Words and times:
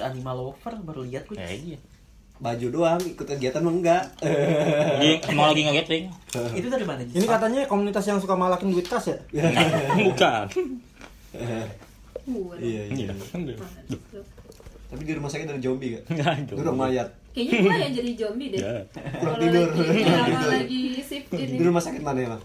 animal 0.00 0.36
lover 0.36 0.74
baru 0.80 1.02
lihat 1.04 1.26
gue. 1.26 1.36
Eh, 1.36 1.74
iya. 1.74 1.78
Baju 2.38 2.66
doang, 2.70 3.02
ikut 3.02 3.26
kegiatan 3.26 3.58
mah 3.58 3.74
enggak. 3.74 4.02
Jadi 4.22 5.10
emang 5.26 5.50
lagi 5.50 5.62
nge-gathering. 5.66 6.04
Itu 6.54 6.66
dari 6.70 6.86
mana? 6.86 7.02
Ini 7.02 7.26
katanya 7.26 7.66
komunitas 7.66 8.06
yang 8.06 8.22
suka 8.22 8.38
malakin 8.38 8.70
duit 8.70 8.86
kas 8.86 9.10
ya? 9.10 9.18
Bukan. 9.98 10.46
Wah, 12.28 12.54
iya, 12.60 12.82
iya. 12.92 13.08
Iya. 13.08 13.12
mantap. 13.16 13.58
Tapi 14.88 15.02
di 15.04 15.12
rumah 15.12 15.28
sakit 15.28 15.44
ada 15.44 15.60
zombie 15.60 15.98
gak? 15.98 16.02
Enggak, 16.08 16.32
Itu 16.46 16.52
udah 16.56 16.72
mayat. 16.72 17.08
Kayaknya 17.34 17.54
gue 17.60 17.74
yang 17.76 17.94
jadi 17.94 18.10
zombie 18.16 18.48
deh. 18.50 18.60
Ya. 18.60 18.72
Kurang 19.20 19.36
tidur. 19.38 19.66
lagi, 19.68 20.00
kalau 20.00 20.48
lagi 20.48 20.80
shift 20.98 21.26
Di 21.28 21.42
ini. 21.44 21.60
rumah 21.60 21.82
sakit 21.82 22.02
mana 22.02 22.18
emang? 22.22 22.42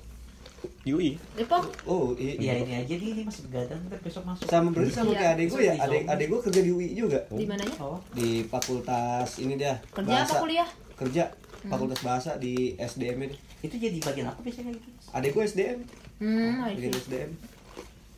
Yui. 0.84 1.16
Depok. 1.34 1.64
Oh, 1.88 2.12
iya. 2.16 2.36
Iya 2.36 2.54
ini 2.60 2.74
aja 2.76 2.94
nih, 2.94 3.10
ini 3.10 3.22
masih 3.24 3.48
begadang 3.48 3.80
ntar 3.88 4.00
besok 4.04 4.24
masuk. 4.28 4.44
Sama 4.46 4.68
berarti 4.68 4.92
sama 4.92 5.10
Iya. 5.10 5.18
kayak 5.18 5.32
adek 5.34 5.48
gue 5.48 5.62
ya. 5.62 5.74
Adek 5.80 6.02
adek 6.06 6.28
gue 6.28 6.40
kerja 6.44 6.60
di 6.60 6.72
UI 6.72 6.88
juga. 6.92 7.20
Di 7.32 7.46
mananya? 7.48 7.76
Oh, 7.80 8.00
Di 8.12 8.28
fakultas 8.44 9.30
ini 9.40 9.56
dia. 9.56 9.80
Kerja 9.90 10.16
apa 10.22 10.34
kuliah? 10.38 10.68
Kerja. 10.94 11.24
Fakultas 11.64 12.00
bahasa 12.04 12.36
di 12.36 12.76
SDM 12.76 13.20
ini. 13.24 13.38
itu 13.64 13.80
jadi 13.80 13.96
bagian 13.98 14.28
apa 14.28 14.44
biasanya 14.44 14.76
gitu? 14.76 14.88
Adek 15.16 15.32
gue 15.32 15.44
SDM. 15.46 15.80
Hmm, 16.20 16.68
Bikin 16.68 16.92
see. 16.92 17.00
SDM. 17.08 17.32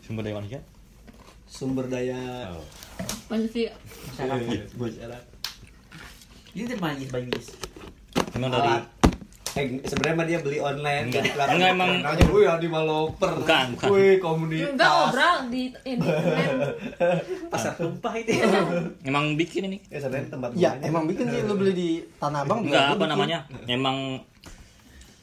Sumber 0.01 0.21
daya 0.21 0.35
manusia. 0.35 0.59
Sumber 1.45 1.85
daya 1.85 2.49
Manusia. 3.27 3.69
Masyarakat. 4.09 4.65
masyarakat. 4.81 5.23
Ini 6.51 6.63
dari 6.65 6.81
mana 6.81 6.97
Jis 6.97 7.11
baju 7.13 7.29
Jis? 7.29 7.47
Emang 8.33 8.49
dari. 8.49 8.73
Eh, 9.55 9.79
sebenarnya 9.81 10.27
dia 10.27 10.39
beli 10.43 10.59
online 10.59 11.07
Enggak. 11.07 11.23
jadi. 11.25 11.47
Enggak, 11.47 11.69
emang- 11.71 11.93
Namanya 11.97 12.25
gue 12.27 12.41
ya 12.43 12.53
di 12.59 12.67
Maloper. 12.67 13.31
Bukan, 13.39 13.65
bukan. 13.71 13.87
Wih, 13.87 14.15
komunitas. 14.19 14.67
Enggak 14.69 14.89
ngobrol 14.91 15.37
di 15.47 15.63
ini. 15.85 16.07
Pasar 17.51 17.73
tumpah 17.73 18.13
itu 18.15 18.35
ya. 18.35 18.45
emang 19.01 19.39
bikin 19.39 19.61
ini. 19.65 19.77
Ya 19.87 19.97
sebenarnya 19.97 20.27
tempat 20.27 20.49
Ya, 20.53 20.71
emang 20.81 21.07
bikin 21.07 21.31
sih 21.31 21.39
lu 21.41 21.55
beli 21.55 21.71
di 21.71 21.89
Tanah 22.19 22.43
Abang. 22.43 22.67
Enggak 22.67 22.83
juga 22.85 22.95
apa 22.95 23.05
namanya? 23.07 23.39
Emang 23.65 23.97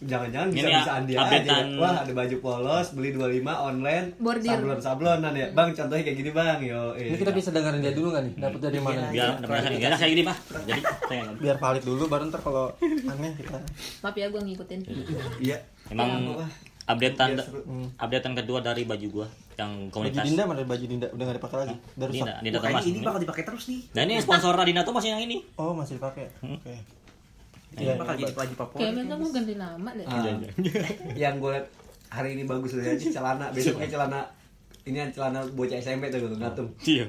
Jangan-jangan 0.02 0.48
Ini 0.48 0.58
bisa 0.58 0.68
bisaan 0.76 1.02
dia 1.04 1.16
aja. 1.16 1.26
updatean- 1.28 1.74
Wah, 1.76 1.94
ada 1.98 2.12
baju 2.12 2.36
polos, 2.38 2.86
beli 2.92 3.10
25 3.10 3.52
online, 3.54 4.06
Bordir. 4.16 4.50
sablon-sablonan 4.52 5.32
ya. 5.32 5.46
Bang, 5.52 5.70
contohnya 5.70 6.02
kayak 6.02 6.16
gini, 6.16 6.30
Bang. 6.30 6.58
Yo, 6.58 6.80
Ini 6.92 7.14
kita 7.14 7.30
bisa 7.30 7.48
dengerin 7.48 7.80
dia 7.80 7.92
dulu 7.92 8.08
nggak 8.10 8.22
nih? 8.24 8.34
Dapat 8.36 8.60
dari 8.60 8.78
mana? 8.78 9.00
Iya. 9.04 9.26
biar 9.32 9.46
perasaan 9.46 9.72
enggak 9.74 9.94
saya 9.94 10.10
gini, 10.10 10.22
Pak. 10.22 10.36
Jadi 10.62 10.80
Biar 11.38 11.56
valid 11.56 11.82
dulu 11.82 12.02
baru 12.06 12.22
ntar 12.26 12.40
kalau 12.40 12.66
aneh 12.82 13.32
kita. 13.34 13.58
Maaf 14.00 14.14
ya 14.14 14.26
gue 14.26 14.40
ngikutin. 14.42 14.80
Iya. 15.38 15.58
emang 15.88 16.08
Wah, 16.32 16.50
updatean 16.84 17.28
biar 17.32 17.42
seru. 17.42 17.60
updatean 17.94 18.34
kedua 18.34 18.58
dari 18.60 18.82
baju 18.82 19.06
gua 19.12 19.26
yang 19.52 19.70
Baju 19.84 19.92
komunitas. 19.92 20.24
Dinda 20.24 20.42
mana 20.44 20.62
baju 20.62 20.84
Dinda? 20.84 21.06
Udah 21.08 21.24
nggak 21.24 21.38
dipakai 21.38 21.58
lagi. 21.60 21.76
Udah 21.92 22.06
rusak. 22.06 22.16
Dinda, 22.16 22.32
Dinda 22.40 22.58
Makanya 22.58 22.72
Thomas. 22.72 22.86
ini 22.88 22.98
bakal 23.02 23.20
dipakai 23.20 23.44
terus 23.44 23.64
nih. 23.66 23.80
Nah 23.92 24.02
ini 24.02 24.12
sponsor 24.18 24.52
Radina 24.52 24.80
tuh 24.80 24.90
masih 24.90 25.08
yang 25.10 25.22
ini. 25.22 25.36
Oh, 25.54 25.72
masih 25.72 25.94
dipakai. 25.94 26.26
Oke. 26.40 26.72
Ini 26.72 27.01
Iya, 27.74 27.92
bakal 27.94 28.14
iya, 28.14 28.20
jadi 28.22 28.34
baju 28.34 28.54
favorit. 28.54 28.78
Kayaknya 28.78 29.02
tuh 29.04 29.16
mau 29.16 29.30
ganti 29.30 29.54
nama 29.54 29.90
deh. 29.92 30.04
Ah, 30.04 30.22
yang 31.22 31.34
gue 31.36 31.50
liat 31.50 31.66
hari 32.08 32.28
ini 32.34 32.42
bagus 32.44 32.70
udah 32.72 32.84
aja 32.86 33.06
celana, 33.16 33.46
besoknya 33.48 33.88
celana 33.88 34.20
ini 34.82 34.98
yang 34.98 35.10
celana 35.10 35.40
bocah 35.48 35.78
SMP 35.78 36.08
tuh 36.08 36.18
gue 36.20 36.36
ngatung. 36.36 36.68
Iya. 36.82 37.06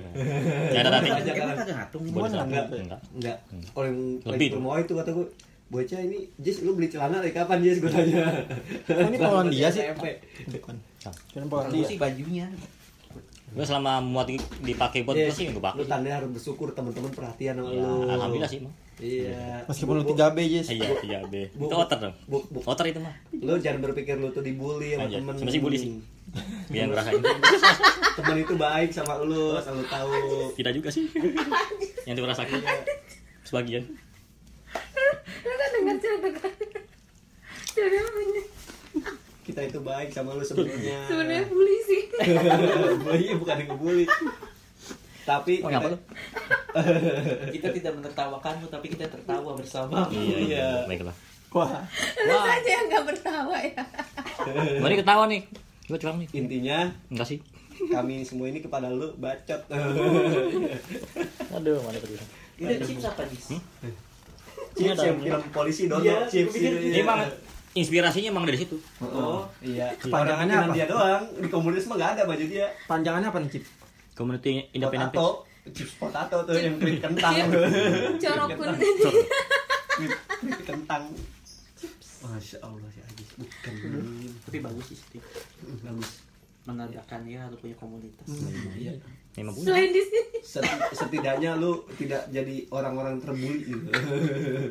Ya 0.70 0.80
ada 0.80 0.92
tadi. 0.94 1.10
Aja 1.10 1.32
kan. 1.32 1.46
kagak 1.54 1.76
ngatung. 1.76 2.02
Boleh 2.06 2.30
Gimana? 2.30 2.46
enggak? 2.46 2.66
Enggak, 2.72 3.00
Enggak. 3.12 3.38
Orang 3.74 3.90
yang 3.90 4.02
Lebih 4.30 4.48
promo 4.52 4.70
itu 4.78 4.94
kata 4.94 5.10
gue, 5.12 5.28
bocah 5.66 6.00
ini, 6.00 6.20
Jis 6.38 6.58
lu 6.62 6.72
beli 6.74 6.88
celana 6.88 7.18
dari 7.18 7.32
kapan 7.32 7.60
Jis 7.60 7.78
gue 7.78 7.90
tanya. 7.90 8.30
Oh, 8.88 9.04
ini 9.04 9.18
Polandia 9.18 9.68
sih? 9.68 9.82
SMP. 9.84 10.06
Bukan. 10.50 10.76
Cuman 11.02 11.12
Kalau 11.34 11.48
Polandia. 11.50 11.84
sih 11.84 11.98
bajunya. 11.98 12.46
Gue 13.50 13.62
selama 13.64 14.00
muat 14.00 14.26
di- 14.28 14.38
dipakai 14.64 15.02
buat 15.02 15.14
Yes. 15.14 15.28
gue 15.28 15.36
sih 15.36 15.46
gue 15.48 15.56
Lu 15.56 15.62
pakai. 15.62 15.86
tanda 15.86 16.10
harus 16.12 16.30
bersyukur 16.32 16.72
teman-teman 16.72 17.10
perhatian 17.10 17.54
sama 17.56 17.70
Ya, 17.70 17.82
lu. 17.82 18.06
alhamdulillah 18.08 18.50
sih. 18.50 18.62
Iya. 19.04 19.68
Meskipun 19.68 20.00
lu 20.00 20.04
3B, 20.08 20.38
Jis. 20.46 20.72
Iya, 20.72 20.90
iya, 21.04 21.20
B. 21.24 21.52
Bu- 21.52 21.68
Itu 21.68 21.76
otter 21.76 22.00
dong. 22.00 22.16
Bu- 22.24 22.48
bu- 22.48 22.64
Otter 22.64 22.88
itu 22.88 22.98
mah. 22.98 23.12
Lu 23.34 23.60
jangan 23.60 23.84
berpikir 23.84 24.16
lu 24.16 24.32
tuh 24.32 24.40
dibully 24.40 24.96
sama 24.96 25.06
Aja. 25.06 25.20
temen. 25.20 25.34
Sebenarnya 25.34 25.52
sih 25.52 25.62
bully 25.62 25.78
sih. 25.78 25.92
Biar 26.68 26.88
ngerasain. 26.88 27.20
temen 28.18 28.38
itu 28.40 28.54
baik 28.56 28.90
sama 28.90 29.20
lu, 29.20 29.54
asal 29.54 29.76
lu 29.76 29.84
tahu. 29.86 30.56
Tidak 30.56 30.72
juga 30.72 30.88
sih. 30.90 31.12
Yang 32.06 32.16
itu 32.16 32.24
rasakan 32.26 32.60
sebagian. 33.44 33.84
Lu 35.44 35.52
kan 35.52 35.70
dengar 35.74 35.96
cerita 36.00 36.30
kan? 36.34 36.52
Ini. 37.76 38.42
Kita 39.44 39.60
itu 39.62 39.80
baik 39.82 40.10
sama 40.10 40.32
lu 40.32 40.42
sebenarnya. 40.42 41.00
Sebenarnya 41.06 41.44
bully 41.46 41.78
sih. 41.84 42.02
Iya 43.20 43.34
bukan 43.36 43.56
yang 43.58 43.68
ngebully. 43.70 44.06
Tapi 45.24 45.60
Oh, 45.60 45.68
ngapa 45.68 45.88
lu? 45.90 45.98
Kita 47.50 47.68
tidak 47.70 47.92
menertawakanmu 47.94 48.66
tapi 48.68 48.88
kita 48.88 49.06
tertawa 49.08 49.54
bersama. 49.54 50.10
Iya, 50.10 50.20
iya. 50.20 50.38
Iya. 50.42 50.68
Baiklah. 50.86 51.16
Wah, 51.54 51.86
Lu 52.20 52.34
saja 52.36 52.66
yang 52.68 52.86
gak 52.88 53.06
bertawa 53.06 53.54
ya. 53.56 53.84
Mari 54.82 54.96
ketawa 54.98 55.30
nih. 55.30 55.46
Gue 55.86 55.98
curang 55.98 56.18
nih. 56.18 56.28
intinya 56.34 56.90
Enggak 57.08 57.28
sih. 57.28 57.40
kami 57.84 58.22
semua 58.22 58.48
ini 58.48 58.58
kepada 58.58 58.88
lu 58.88 59.14
bacot. 59.16 59.62
Aduh, 61.54 61.78
mana 61.80 61.98
tadi. 61.98 62.16
Itu 62.56 62.74
chips 62.84 63.06
apa 63.06 63.22
Jis? 63.28 63.58
Chips 64.74 64.98
yang 65.00 65.18
film 65.20 65.42
polisi 65.50 65.86
dono, 65.86 66.02
Iya, 66.02 66.26
chips 66.26 66.54
pikir 66.54 66.72
ini. 66.72 66.90
Ini 66.90 67.00
emang 67.02 67.22
inspirasinya 67.74 68.30
emang 68.30 68.46
dari 68.46 68.58
situ. 68.58 68.78
Oh, 69.00 69.46
iya. 69.60 69.94
Kepanjangannya 69.94 70.56
Orang 70.56 70.70
apa? 70.70 70.76
Dia 70.76 70.86
doang. 70.86 71.24
Di 71.36 71.48
komunitas 71.50 71.86
mah 71.86 71.98
gak 71.98 72.12
ada 72.16 72.24
baju 72.26 72.46
dia. 72.46 72.68
panjangannya 72.86 73.30
apa 73.30 73.38
nih, 73.38 73.50
Cip? 73.52 73.64
Community 74.14 74.70
Independent 74.72 75.10
Page. 75.12 75.53
Chips 75.72 75.96
potato 75.96 76.44
tuh 76.44 76.60
yang 76.60 76.76
keripik 76.76 77.00
kentang. 77.08 77.34
Corokun. 78.20 78.76
Keripik 78.76 80.66
kentang. 80.68 81.04
Masya 82.24 82.58
Allah 82.60 82.88
si 82.92 83.00
Ajis. 83.00 83.30
Bukan. 83.40 83.74
Tapi 84.48 84.58
bagus 84.60 84.86
sih 84.92 84.98
Steve. 85.00 85.24
Bagus. 85.84 86.24
Menandakan 86.64 87.22
ya 87.28 87.48
lu 87.48 87.56
punya 87.60 87.76
komunitas. 87.80 88.28
Iya. 88.76 88.96
Memang 89.40 89.56
punya. 89.56 89.68
Selain 89.72 89.92
di 89.92 90.02
sini. 90.04 90.40
Seti- 90.44 90.84
setidaknya 90.96 91.56
lu 91.56 91.84
tidak 91.96 92.28
jadi 92.32 92.68
orang-orang 92.72 93.20
terbuli 93.24 93.64
gitu. 93.68 93.88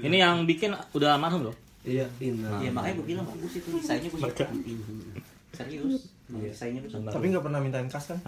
Ini 0.04 0.16
yang 0.16 0.44
bikin 0.44 0.76
udah 0.92 1.16
almarhum 1.16 1.52
loh. 1.52 1.56
Iya, 1.82 2.06
Ina. 2.22 2.62
Iya 2.62 2.70
makanya 2.70 2.94
gue 3.00 3.06
bilang 3.10 3.26
bagus 3.26 3.58
itu 3.58 3.69
desainnya 3.75 4.08
gue. 4.08 4.20
Serius. 5.52 6.08
Desainnya. 6.32 6.81
Tapi 6.88 7.25
nggak 7.28 7.44
pernah 7.44 7.60
mintain 7.60 7.88
kas 7.91 8.08
kan? 8.08 8.20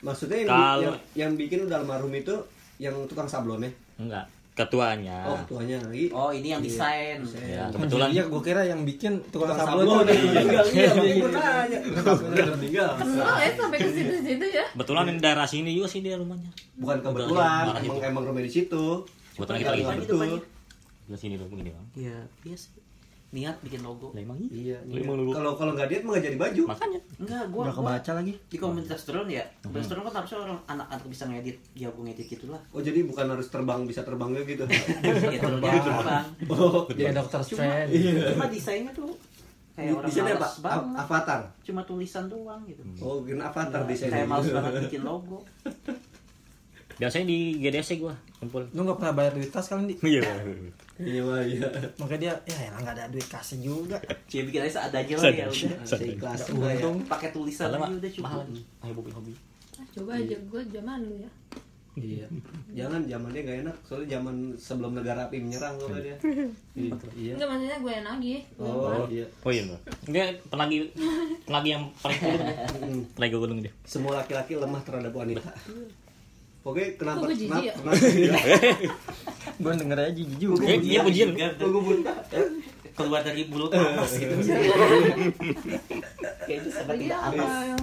Maksudnya 0.00 0.38
yang, 0.38 0.48
Kalau- 0.48 0.82
yang, 0.84 0.96
yang 1.14 1.30
bikin 1.34 1.58
udah 1.64 1.76
almarhum 1.78 2.12
itu 2.12 2.34
yang 2.78 2.94
tukang 3.06 3.26
sablonnya. 3.26 3.70
Enggak. 3.96 4.26
Ketuanya. 4.54 5.22
Oh, 5.22 5.38
tuanya 5.46 5.78
lagi. 5.80 6.10
Oh 6.10 6.30
ini 6.30 6.50
yang 6.50 6.58
desain. 6.58 7.22
Ya, 7.38 7.70
kebetulan 7.70 8.10
Iya, 8.10 8.26
gue 8.26 8.42
kira 8.42 8.62
yang 8.62 8.82
bikin 8.82 9.22
tukang 9.30 9.54
Tukang 9.54 9.70
sablon 9.70 10.02
sablon. 10.02 10.06
itu. 10.08 10.26
Meninggal, 10.26 10.64
iya, 10.68 10.90
gue 10.98 11.30
nanya. 11.30 11.78
Meninggal. 12.52 12.88
Kenal 12.98 13.36
ya 13.38 13.50
sampai 13.54 13.78
ke 13.78 13.88
situ-situ 13.88 14.46
ya. 14.48 14.66
kebetulan 14.68 15.04
di 15.08 15.22
daerah 15.22 15.46
sini 15.46 15.70
juga 15.70 15.86
sih 15.86 16.02
dia 16.02 16.18
rumahnya. 16.18 16.50
Bukan 16.74 16.98
kebetulan, 17.00 17.70
emang 17.76 17.98
emang 18.02 18.22
rumah 18.24 18.42
di 18.42 18.50
situ. 18.50 19.06
Kebetulan 19.34 19.58
kita 19.62 19.70
lagi 19.72 19.82
betul. 20.02 20.42
Di 21.06 21.14
sini 21.14 21.34
dong 21.38 21.48
begini 21.48 21.70
bang. 21.70 21.86
Iya 21.94 22.18
biasa. 22.42 22.68
Niat 23.28 23.60
bikin 23.60 23.84
logo. 23.84 24.08
Lah 24.16 24.24
emang 24.24 24.40
iya. 24.48 24.80
Iya. 24.82 25.04
Kalau 25.04 25.52
kalau 25.52 25.76
nggak 25.76 25.88
diet 25.88 26.00
mah 26.00 26.16
nggak 26.16 26.24
jadi 26.24 26.36
baju. 26.40 26.62
Makanya. 26.64 27.00
Enggak, 27.20 27.44
gua, 27.52 27.62
Udah 27.62 27.74
gua 27.76 27.84
kebaca 27.84 28.10
lagi. 28.16 28.32
di 28.40 28.56
komunitas 28.56 29.00
drone 29.04 29.30
ya. 29.30 29.44
Komunitas 29.60 29.88
drone 29.88 30.04
kan 30.08 30.14
harusnya 30.16 30.38
orang 30.40 30.58
anak-anak 30.64 31.04
bisa 31.06 31.24
ngedit, 31.28 31.56
jago 31.74 32.00
ngedit 32.00 32.26
gitulah. 32.26 32.60
Oh 32.72 32.80
jadi 32.80 33.04
bukan 33.04 33.26
harus 33.28 33.46
terbang 33.48 33.84
bisa 33.84 34.00
terbangnya 34.00 34.40
gitu. 34.42 34.64
Ya 34.64 35.12
drone 35.38 35.60
dia 35.60 35.76
terbang. 35.78 36.24
Oh, 36.48 36.88
Kayak 36.88 37.14
dokter 37.16 37.40
Cuma, 37.44 37.60
Strange. 37.60 37.92
cuma 38.32 38.44
desainnya 38.48 38.92
tuh 38.96 39.12
kayak 39.76 39.84
di, 39.84 39.94
orang 39.94 40.08
di 40.08 40.12
sini 40.16 40.30
apa? 40.32 40.48
banget. 40.58 40.96
Avatar. 40.98 41.40
Cuma 41.62 41.80
tulisan 41.84 42.24
doang 42.26 42.60
gitu. 42.64 42.80
Oh, 42.98 43.20
kira 43.20 43.44
avatar 43.44 43.84
di 43.84 43.94
sini. 43.94 44.10
Kayak 44.10 44.26
males 44.26 44.48
banget 44.48 44.72
bikin 44.88 45.02
logo. 45.04 45.44
Biasanya 46.96 47.26
di 47.28 47.38
GDC 47.60 48.00
gua 48.00 48.16
kumpul. 48.40 48.64
Lu 48.72 48.82
nggak 48.82 48.98
pernah 48.98 49.14
bayar 49.14 49.32
duit 49.36 49.52
kas 49.52 49.68
kan, 49.68 49.84
Di? 49.84 49.94
Iya. 50.00 50.24
Iya, 50.98 51.20
Pak, 51.22 51.40
iya. 51.46 51.68
Makanya 52.02 52.20
dia, 52.20 52.32
ya 52.50 52.58
emang 52.74 52.82
nggak 52.82 52.96
ada 52.98 53.04
duit 53.06 53.28
kasnya 53.30 53.58
juga. 53.62 53.98
Cia 54.26 54.42
bikin 54.42 54.66
aja 54.66 54.82
seadanya 54.82 55.14
lah 55.14 55.30
ya 55.30 55.46
udah. 55.46 55.78
Seikhlas 55.86 56.40
enggak 56.50 56.70
ya? 56.74 56.76
untung. 56.82 56.96
Pakai 57.06 57.28
tulisan 57.30 57.70
aja 57.70 57.78
mah 57.78 57.90
udah 57.94 58.10
cukup. 58.10 58.26
mahal. 58.26 58.42
Ayo 58.82 58.92
hobi 58.98 59.10
hobi. 59.14 59.32
Ah, 59.78 59.86
Coba 59.94 60.10
aja 60.18 60.34
gue 60.34 60.62
zaman 60.74 60.98
lu 61.06 61.14
ya. 61.22 61.30
Iya. 61.98 62.26
Jangan 62.74 63.00
zamannya 63.10 63.40
gak 63.42 63.58
enak, 63.66 63.76
soalnya 63.82 64.18
zaman 64.18 64.54
sebelum 64.54 64.92
negara 64.94 65.26
api 65.26 65.38
menyerang 65.42 65.74
kalau 65.78 65.98
dia. 65.98 66.16
Iya. 66.74 66.94
Iya. 67.14 67.32
Enggak 67.38 67.48
maksudnya 67.50 67.78
gue 67.78 67.92
yang 67.94 68.06
nagih. 68.06 68.40
Oh, 68.58 69.06
iya. 69.06 69.26
Oh 69.46 69.50
iya. 69.54 69.62
Dia 70.06 70.24
penagi 70.50 70.78
penagi 71.46 71.68
yang 71.78 71.84
paling 72.02 72.18
gunung. 72.18 72.48
Hmm. 72.74 73.02
Penagi 73.14 73.34
gunung 73.38 73.58
dia. 73.62 73.72
Semua 73.86 74.18
laki-laki 74.18 74.58
lemah 74.58 74.82
terhadap 74.82 75.14
wanita. 75.14 75.50
Oke, 76.66 76.98
kenapa? 76.98 77.30
Jijik 77.30 77.48
ya? 77.64 77.74
kenapa? 77.78 77.96
Gue 79.58 79.72
denger 79.74 79.98
aja 79.98 80.12
jijik 80.12 80.38
juga. 80.38 80.62
Eh, 80.64 80.78
iya 80.80 81.00
pujian. 81.02 81.34
Kok 81.34 81.66
gue 81.66 81.82
buta? 81.84 82.14
Keluar 82.94 83.22
dari 83.22 83.46
mulut 83.46 83.70
panas 83.70 84.10
gitu. 84.20 84.34
Kayak 86.42 86.58
itu 86.58 86.68
sangat 86.68 86.88
Lagi 86.88 87.04
tidak 87.04 87.20
atas. 87.20 87.52
yang 87.64 87.82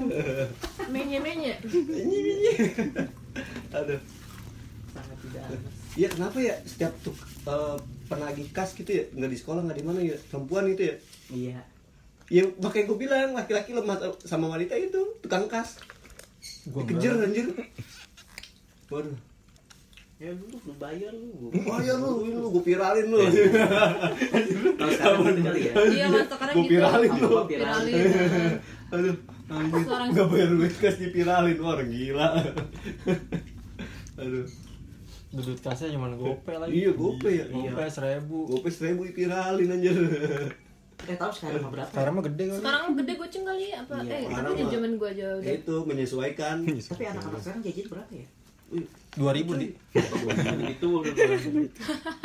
menye-menye. 0.89 1.53
Aduh. 3.71 3.99
sangat 4.89 5.17
tidak 5.21 5.43
anas 5.45 5.73
Iya 5.95 6.07
kenapa 6.11 6.37
ya 6.39 6.55
setiap 6.63 6.91
tuh 6.99 7.15
eh, 7.45 7.77
penagih 8.05 8.51
kas 8.51 8.75
gitu 8.75 8.91
ya 8.91 9.03
nggak 9.09 9.31
di 9.31 9.37
sekolah 9.37 9.63
nggak 9.63 9.79
di 9.79 9.85
mana 9.85 9.99
ya 9.99 10.15
perempuan 10.27 10.67
gitu 10.69 10.83
ya 10.83 10.95
iya 11.31 11.59
ya 12.27 12.43
makanya 12.59 12.85
gue 12.85 12.97
bilang 12.99 13.29
laki-laki 13.31 13.71
lemah 13.71 13.97
sama 14.21 14.51
wanita 14.51 14.75
itu 14.75 14.99
tukang 15.23 15.47
kas 15.47 15.79
dikejar 16.67 17.15
anjir 17.23 17.47
waduh 18.87 19.15
ya 20.15 20.31
lu 20.31 20.47
lu 20.47 20.73
bayar 20.75 21.11
lu 21.11 21.51
bayar 21.51 21.95
lu 21.97 22.23
ini 22.23 22.33
lu 22.33 22.47
gue 22.49 22.63
viralin 22.65 23.05
lu 23.05 23.19
kalau 24.73 24.89
sekarang 24.89 25.19
gitu 25.27 25.41
kali 25.43 25.59
ya 25.61 25.73
Iya 25.85 26.05
mas 26.07 26.23
sekarang 26.25 26.53
Gua 26.53 26.63
gitu. 26.63 26.71
viralin 26.71 27.11
lu 27.13 27.29
viralin 27.43 27.93
Viralin. 27.93 28.53
aduh 28.87 29.15
anjir 29.45 29.81
Seorang- 29.81 30.09
nggak 30.09 30.27
bayar 30.29 30.49
duit 30.49 30.75
kas 30.77 30.95
dipiralin 30.97 31.57
orang 31.59 31.89
gila 31.89 32.27
aduh 34.15 34.45
Dudut 35.27 35.59
kasnya 35.59 35.91
cuma 35.91 36.07
gope 36.09 36.47
lagi. 36.49 36.71
iya 36.73 36.91
gope 36.93 37.27
ya 37.29 37.43
Gope 37.45 37.83
seribu. 37.89 38.37
gope 38.47 38.69
seribu 38.69 39.03
dipiralin 39.05 39.67
anjir 39.69 39.95
eh 41.03 41.13
tahu 41.13 41.27
sekarang 41.29 41.59
mah 41.59 41.71
berapa 41.75 41.91
Sekarang 41.91 42.13
mah 42.13 42.23
gede 42.25 42.43
kali. 42.47 42.57
Sekarang 42.57 42.83
gede 42.95 43.13
goceng 43.13 43.43
kali 43.43 43.65
ya? 43.67 43.77
apa? 43.77 43.95
Iya, 43.99 44.15
eh 44.15 44.21
tapi 44.31 44.47
di 44.49 44.63
mah- 44.63 44.71
zaman 44.71 44.91
gua 44.95 45.09
aja 45.11 45.25
udah. 45.35 45.53
itu 45.53 45.75
menyesuaikan 45.83 46.55
tapi 46.63 47.03
anak-anak 47.05 47.39
sekarang 47.41 47.61
jajan 47.61 47.85
berapa 47.91 48.11
ya 48.15 48.27
Dua 49.15 49.31
ribu 49.31 49.55
di. 49.55 49.71
itu 50.67 50.87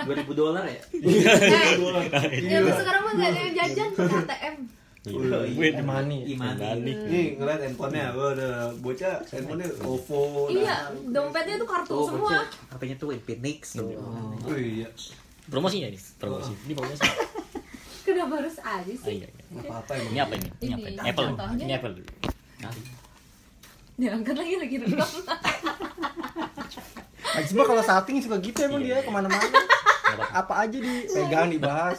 dua 0.01 0.15
ribu 0.15 0.33
dolar 0.35 0.67
ya 0.67 0.83
Eh, 0.91 2.43
ya 2.43 2.59
tapi 2.61 2.73
sekarang 2.75 3.03
mah 3.07 3.13
nggak 3.15 3.29
ada 3.31 3.41
yang 3.41 3.55
jajan 3.55 3.89
pakai 3.95 4.19
ATM. 4.27 4.57
Wait, 5.57 5.81
money. 5.81 6.19
Imani 6.29 6.93
Nih 7.09 7.27
ngeliat 7.41 7.65
handphonenya, 7.65 8.13
gua 8.13 8.37
udah 8.37 8.53
bocah 8.85 9.25
handphonenya 9.25 9.73
OVO. 9.81 10.53
Iya, 10.53 10.93
dompetnya 11.09 11.57
tuh 11.57 11.69
kartu 11.71 11.89
tuh 11.89 12.05
semua. 12.11 12.45
HP-nya 12.69 12.97
tuh 13.01 13.09
Infinix 13.17 13.81
tuh 13.81 13.97
Oh 14.45 14.53
iya. 14.53 14.91
Promosinya 15.49 15.89
ini, 15.89 15.99
promosi. 16.21 16.53
Ini 16.69 16.73
promosi. 16.77 17.01
Kenapa 18.05 18.43
harus 18.43 18.57
aja 18.61 18.77
Ah, 18.77 18.79
sih? 18.85 19.23
iya, 19.23 19.29
iya. 19.29 19.45
Nggak 19.51 19.65
apa-apa. 19.67 19.93
Ini 19.97 20.19
apa 20.21 20.35
ini? 20.37 20.49
Ini 20.61 20.73
apa? 20.75 20.85
Ini, 20.85 20.99
Ini 20.99 21.09
Apple. 21.09 21.29
Ini 21.57 21.73
Apple. 21.73 21.93
Diangkat 23.97 24.35
lagi 24.37 24.55
lagi 24.57 24.77
rekam. 24.81 25.09
Nah, 27.21 27.43
cuma 27.47 27.63
kalau 27.65 27.83
salting 27.83 28.19
suka 28.23 28.37
gitu 28.39 28.59
emang 28.65 28.83
dia 28.83 29.03
ke 29.03 29.11
mana-mana. 29.11 29.59
Apa 30.31 30.67
aja 30.67 30.77
dipegang 30.79 31.51
dibahas. 31.51 31.99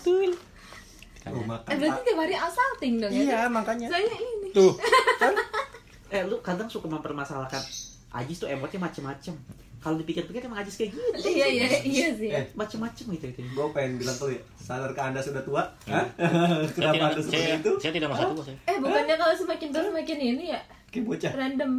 Oh, 1.29 1.43
makan. 1.45 1.69
Eh 1.69 1.77
berarti 1.77 1.99
tiap 2.01 2.17
hari 2.17 2.33
assalting 2.33 2.93
dong 2.97 3.11
ya? 3.13 3.21
Iya 3.21 3.39
makanya. 3.45 3.87
Soalnya 3.93 4.17
ini. 4.17 4.49
Tuh. 4.51 4.73
Kan 5.21 5.37
eh 6.17 6.21
lu 6.27 6.41
kadang 6.43 6.67
suka 6.67 6.91
mempermasalahkan 6.91 7.61
Ajis 8.11 8.43
tuh 8.43 8.49
emotnya 8.51 8.83
macem-macem 8.83 9.31
kalau 9.81 9.95
dipikir-pikir 9.97 10.43
emang 10.43 10.59
Ajis 10.61 10.75
kayak 10.75 10.91
gitu 10.91 11.29
Iya 11.31 11.47
iya 11.47 11.65
iya 11.81 12.07
sih. 12.11 12.29
Eh, 12.29 12.45
macem-macem 12.53 13.07
gitu 13.15 13.25
itu 13.31 13.41
Gue 13.55 13.65
pengen 13.71 13.97
bilang 13.97 14.13
tuh 14.19 14.29
ya, 14.29 14.41
sadarkah 14.59 15.09
anda 15.09 15.23
sudah 15.23 15.41
tua? 15.41 15.63
Hah? 15.87 16.05
Saya 16.67 16.75
Kenapa 16.75 17.15
anda 17.15 17.21
seperti 17.23 17.39
saya, 17.39 17.55
itu? 17.57 17.71
saya 17.79 17.91
tidak 17.95 18.07
merasa 18.11 18.25
tua 18.29 18.43
saya. 18.45 18.57
Eh 18.67 18.77
bukannya 18.77 19.15
kalau 19.15 19.33
semakin 19.33 19.67
tua 19.71 19.83
semakin 19.87 20.17
ini 20.19 20.45
ya? 20.51 20.61
Kayak 20.91 21.05
bocah. 21.07 21.31
Random. 21.31 21.71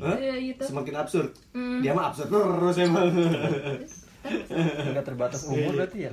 Hah? 0.00 0.16
Iya 0.16 0.34
gitu. 0.40 0.62
Semakin 0.64 0.94
absurd. 0.96 1.30
Hmm. 1.50 1.82
Dia 1.82 1.92
mah 1.92 2.04
absurd 2.08 2.30
terus 2.30 2.76
emang. 2.78 3.10
nggak 4.24 5.04
terbatas 5.04 5.44
umur 5.44 5.76
berarti 5.76 6.08
ya. 6.08 6.10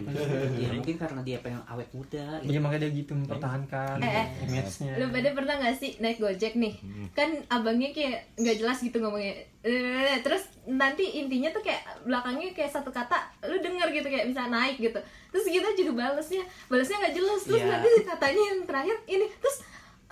ya 0.60 0.70
mungkin 0.76 1.00
karena 1.00 1.24
dia 1.24 1.40
pengen 1.40 1.64
awet 1.64 1.88
muda 1.96 2.44
Iya 2.44 2.60
makanya 2.60 2.84
dia 2.84 2.92
gitu 3.00 3.16
mempertahankan 3.16 4.04
Eh, 4.04 4.12
eh. 4.12 4.26
image-nya. 4.44 5.00
Lu 5.00 5.08
pada 5.08 5.32
pernah 5.32 5.56
gak 5.56 5.80
sih 5.80 5.96
naik 6.04 6.20
gojek 6.20 6.60
nih? 6.60 6.76
Kan 7.16 7.40
abangnya 7.48 7.96
kayak 7.96 8.36
nggak 8.36 8.58
jelas 8.60 8.84
gitu 8.84 9.00
ngomongnya. 9.00 9.48
Eh, 9.64 10.20
Terus 10.20 10.44
nanti 10.68 11.24
intinya 11.24 11.56
tuh 11.56 11.64
kayak 11.64 12.04
belakangnya 12.04 12.52
kayak 12.52 12.76
satu 12.76 12.92
kata 12.92 13.16
lu 13.48 13.64
denger 13.64 13.88
gitu 13.96 14.08
kayak 14.12 14.28
bisa 14.28 14.44
naik 14.52 14.76
gitu. 14.76 15.00
Terus 15.32 15.46
kita 15.48 15.70
juga 15.74 15.92
balesnya, 16.04 16.44
balesnya 16.68 17.00
nggak 17.00 17.16
jelas. 17.16 17.42
Terus 17.48 17.64
Iya. 17.64 17.70
nanti 17.72 17.90
katanya 18.04 18.44
yang 18.44 18.60
terakhir 18.68 18.98
ini 19.08 19.26
terus 19.32 19.58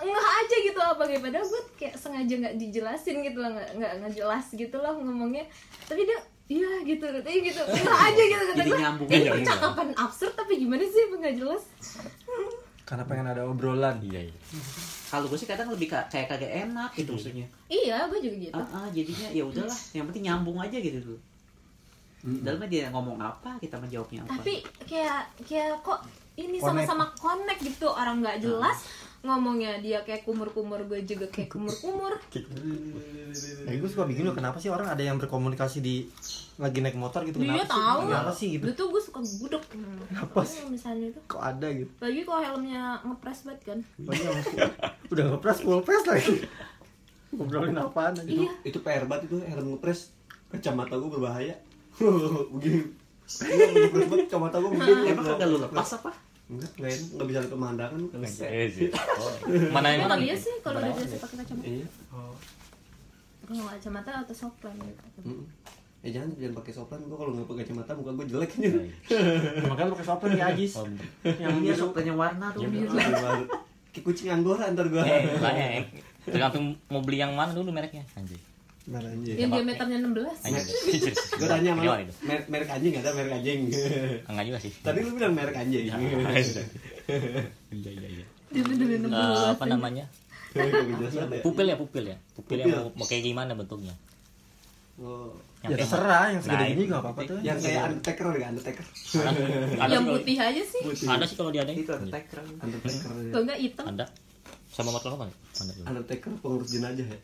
nggak 0.00 0.28
aja 0.40 0.56
gitu 0.64 0.80
apa 0.80 1.02
kayak 1.04 1.22
padahal 1.22 1.44
gue 1.44 1.62
kayak 1.76 1.94
sengaja 1.94 2.34
nggak 2.36 2.56
dijelasin 2.56 3.16
gitu 3.20 3.38
lah 3.38 3.50
nggak 3.52 3.68
nggak 4.00 4.12
jelas 4.12 4.46
gitu 4.50 4.76
lah 4.76 4.92
ngomongnya. 4.92 5.44
Tapi 5.84 6.08
dia 6.08 6.18
iya 6.48 6.70
gitu 6.82 7.04
katanya 7.04 7.40
gitu. 7.44 7.62
Nggak 7.62 8.00
aja 8.08 8.22
gitu 8.24 8.42
kata 8.48 8.62
gue 8.64 8.78
nyambung 8.80 9.08
ini 9.08 9.16
aja. 9.20 9.30
percakapan 9.36 9.88
absurd 9.94 10.34
tapi 10.34 10.52
gimana 10.56 10.82
sih 10.82 11.04
nggak 11.06 11.34
jelas? 11.36 11.62
Karena 12.82 13.04
pengen 13.06 13.26
ada 13.28 13.46
obrolan. 13.46 14.02
Iya, 14.02 14.26
iya. 14.26 14.38
kalau 15.10 15.26
gue 15.26 15.38
sih 15.38 15.46
kadang 15.46 15.70
lebih 15.70 15.90
ka- 15.90 16.06
kayak 16.06 16.26
kagak 16.26 16.70
enak 16.70 16.90
gitu 16.94 17.14
maksudnya. 17.14 17.46
Iya 17.66 18.06
gue 18.08 18.18
juga 18.18 18.36
gitu. 18.40 18.54
Ah, 18.56 18.66
ah, 18.82 18.86
jadinya 18.90 19.28
ya 19.30 19.42
udahlah 19.44 19.78
yang 19.92 20.04
penting 20.10 20.24
nyambung 20.26 20.58
aja 20.58 20.78
gitu 20.78 20.98
tuh. 21.02 21.18
Dalamnya 22.20 22.68
dia 22.68 22.84
ngomong 22.92 23.16
apa 23.16 23.56
kita 23.58 23.80
menjawabnya 23.80 24.22
apa. 24.24 24.38
Tapi 24.38 24.60
kayak 24.84 25.24
kayak 25.44 25.80
kok 25.80 26.04
ini 26.36 26.56
Connect. 26.56 26.86
sama-sama 26.88 27.04
connect 27.16 27.60
gitu 27.60 27.86
orang 27.88 28.22
nggak 28.22 28.40
jelas 28.40 28.78
ngomongnya 29.20 29.76
dia 29.78 30.00
kayak 30.00 30.24
kumur-kumur 30.24 30.80
gue 30.82 31.04
juga 31.04 31.28
kayak 31.28 31.50
kumur-kumur 31.50 32.16
Nah, 33.60 33.70
gue 33.70 33.86
suka 33.86 34.02
bingung 34.02 34.32
kenapa 34.32 34.56
sih 34.56 34.66
orang 34.66 34.88
ada 34.88 34.98
yang 34.98 35.14
berkomunikasi 35.14 35.78
di 35.78 36.08
lagi 36.56 36.80
naik 36.80 36.94
motor 36.94 37.22
gitu 37.22 37.38
dia 37.38 37.52
kenapa 37.54 37.62
sih? 37.62 37.70
tahu 37.70 37.98
Kenapa 38.02 38.32
sih 38.32 38.48
gitu? 38.50 38.64
Tuh 38.74 38.86
gue 38.88 39.02
suka 39.02 39.20
gudeg 39.20 39.62
Kenapa 39.70 40.40
sih? 40.42 40.60
misalnya 40.66 41.06
itu 41.08 41.20
Kok 41.24 41.38
ada 41.38 41.68
gitu? 41.70 41.90
lagi 41.96 42.20
kalau 42.22 42.42
helmnya 42.42 42.80
ngepres 43.02 43.38
banget 43.44 43.60
kan 43.62 43.78
Oh 44.00 44.12
iya, 44.12 44.30
udah 45.06 45.24
ngepres 45.30 45.58
full 45.60 45.80
press 45.80 46.04
lagi. 46.04 46.34
Ngobrolin 47.30 47.76
apaan 47.76 48.14
aja? 48.14 48.26
iya 48.26 48.50
itu 48.62 48.78
PR 48.80 49.04
banget 49.04 49.30
itu 49.30 49.38
helm 49.38 49.66
ngepres. 49.70 50.10
Kacamata 50.48 50.96
gue 50.96 51.06
berbahaya. 51.08 51.54
Begini. 52.56 52.82
Iya, 53.30 53.86
kacamata 54.26 54.58
gue 54.58 54.70
begini. 54.72 55.06
emang 55.08 55.26
kagak 55.28 55.46
lu 55.46 55.58
lepas 55.60 55.88
apa 55.94 56.10
Enggak, 56.50 56.70
enggak 56.74 56.90
enggak 56.92 57.26
bisa 57.26 57.38
lihat 57.38 57.52
pemandangan. 57.52 58.00
Iya 58.42 58.66
sih. 58.68 58.88
Oh, 58.90 59.32
Mana 59.70 59.86
yang 59.88 60.00
mana? 60.04 60.16
iya 60.18 60.34
sih 60.34 60.54
kalau 60.58 60.76
udah 60.76 60.88
yang 60.88 60.98
biasa 60.98 61.08
mana? 61.08 61.22
pakai 61.22 61.36
kacamata 61.38 61.66
Iya. 61.68 61.86
kalau 63.40 63.60
nggak 63.60 63.74
kacamata 63.76 64.10
atau 64.20 64.34
sopran 64.36 64.74
gitu 64.76 65.02
Mm. 65.20 65.42
Eh 66.00 66.10
jangan 66.10 66.28
jangan 66.34 66.54
pakai 66.56 66.72
sopran 66.72 67.00
gua 67.04 67.18
kalau 67.18 67.30
nggak 67.32 67.46
pakai 67.46 67.60
kacamata 67.62 67.90
muka 67.92 68.10
gua 68.10 68.24
jelek 68.24 68.50
aja. 68.56 68.70
Makanya 69.64 69.90
pakai 69.92 70.06
sopran 70.06 70.30
ya 70.32 70.44
Ajis. 70.48 70.72
Oh. 70.74 70.86
Yang 71.22 71.54
iya 71.56 71.70
biru. 71.70 71.78
soprannya 71.78 72.14
warna 72.14 72.46
tuh 72.50 72.60
biru 72.64 72.92
Kayak 73.90 74.04
kucing 74.04 74.28
anggora 74.28 74.70
ntar 74.70 74.86
gua. 74.86 75.02
Eh, 75.02 75.22
banyak. 75.36 75.82
Tergantung 76.22 76.64
mau 76.86 77.00
beli 77.00 77.18
yang 77.18 77.32
mana 77.32 77.50
dulu 77.50 77.68
mereknya. 77.68 78.02
Anjir. 78.14 78.38
Mana 78.90 79.06
anjing. 79.06 79.36
yang 79.38 79.50
diameternya 79.50 79.98
16 80.02 80.46
Anjir. 80.50 80.66
Gua 81.38 81.46
tanya 81.48 81.70
sama 81.72 81.82
merek, 82.20 82.44
merek 82.50 82.68
anjing 82.68 82.92
ada 82.92 83.10
merek 83.14 83.32
anjing. 83.32 83.60
Enggak 84.28 84.44
juga 84.44 84.58
sih. 84.58 84.72
Tadi 84.76 84.98
lu 85.00 85.10
bilang 85.14 85.32
merek 85.32 85.54
anjing. 85.54 85.84
Iya, 85.86 85.94
iya, 87.70 88.08
iya. 88.10 88.24
diameternya 88.50 88.98
16 89.06 89.14
Eh, 89.14 89.46
apa 89.48 89.64
namanya? 89.64 90.04
Kok 90.50 90.66
bisa 91.06 91.22
ada 91.22 91.36
ya? 91.38 91.42
Pupil 91.46 91.66
ya, 91.66 91.76
pupil 91.78 92.04
ya. 92.04 92.16
Pupil 92.34 92.56
yang 92.58 92.68
mau, 92.74 92.90
mau 92.92 93.06
kayak 93.06 93.22
gimana 93.22 93.54
bentuknya. 93.54 93.94
Oh. 94.98 95.30
Ya 95.60 95.70
kayak- 95.70 95.86
terserah, 95.86 96.24
yang 96.32 96.40
segede 96.40 96.56
Nah, 96.56 96.68
gini 96.68 96.82
nggak 96.88 97.00
apa-apa 97.00 97.20
tuh. 97.22 97.38
Yang 97.40 97.58
kayak 97.62 97.82
Undertaker 97.86 98.26
ya, 98.34 98.46
Undertaker. 98.48 98.86
Ada, 99.78 99.92
yang 99.92 100.04
putih 100.04 100.36
aja 100.36 100.62
sih 100.64 100.82
Ada 101.06 101.24
sih 101.24 101.36
kalau 101.36 101.50
dia 101.52 101.62
ada. 101.62 101.70
itu 101.70 101.86
undertaker 101.86 102.40
Undertaker. 102.58 103.10
ya. 103.12 103.30
kalau 103.30 103.44
nggak 103.44 103.60
hitam 103.60 103.86
Ada. 103.86 104.06
Sama 104.70 104.90
motor 104.90 105.10
apa? 105.14 105.24
Ada 105.54 105.70
juga. 105.70 105.86
Undertaker 105.86 106.30
pengurus 106.40 106.68
jenazah 106.72 107.06
ya. 107.06 107.18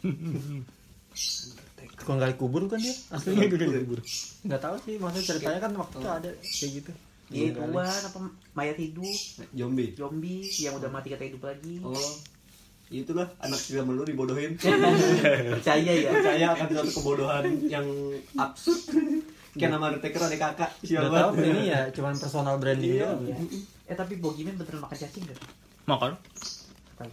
Tukang 1.96 2.16
gali 2.16 2.35
kubur 2.35 2.62
kan 2.64 2.76
dia? 2.76 2.92
Aslinya 3.14 3.46
gue 3.46 3.58
gali 3.58 3.82
kubur. 3.82 4.00
Nggak 4.42 4.61
tahu 4.61 4.76
sih, 4.80 4.94
maksudnya 4.96 5.25
ceritanya 5.26 5.61
kan 5.61 5.73
waktu 5.75 5.96
itu 5.96 6.08
ada 6.11 6.30
kayak 6.37 6.70
gitu. 6.75 6.92
iya 7.26 7.50
ituan 7.50 7.75
apa 7.82 8.18
mayat 8.54 8.78
hidup 8.78 9.02
Zombie. 9.50 9.90
zombie 9.92 10.46
yang 10.56 10.78
udah 10.78 10.87
mati 10.87 11.11
kata 11.11 11.26
hidup 11.26 11.42
lagi 11.42 11.82
Oh. 11.82 12.14
Itulah 12.87 13.26
anak 13.40 13.58
zaman 13.58 13.92
lu 13.92 14.04
dibodohin. 14.04 14.54
percaya 15.58 15.90
ya 15.90 16.06
Percaya 16.08 16.46
akan 16.54 16.66
suatu 16.70 16.92
kebodohan 16.94 17.44
yang 17.66 17.82
absurd. 18.37 18.78
Kayak 19.52 19.70
nama 19.73 19.90
Undertaker 19.90 20.23
ada 20.23 20.38
kakak. 20.38 20.70
Udah 20.85 21.11
tahu 21.11 21.42
ini 21.42 21.62
ya, 21.66 21.90
cuman 21.90 22.14
personal 22.14 22.56
branding 22.56 22.94
Iya. 22.94 23.11
doang. 23.11 23.26
eh 23.82 23.96
tapi 23.96 24.14
Bogiman 24.16 24.54
beneran 24.54 24.78
makan 24.80 24.94
cacing 24.96 25.25
gak? 25.25 25.38
Makan. 25.85 26.12
Tahu. 26.94 27.11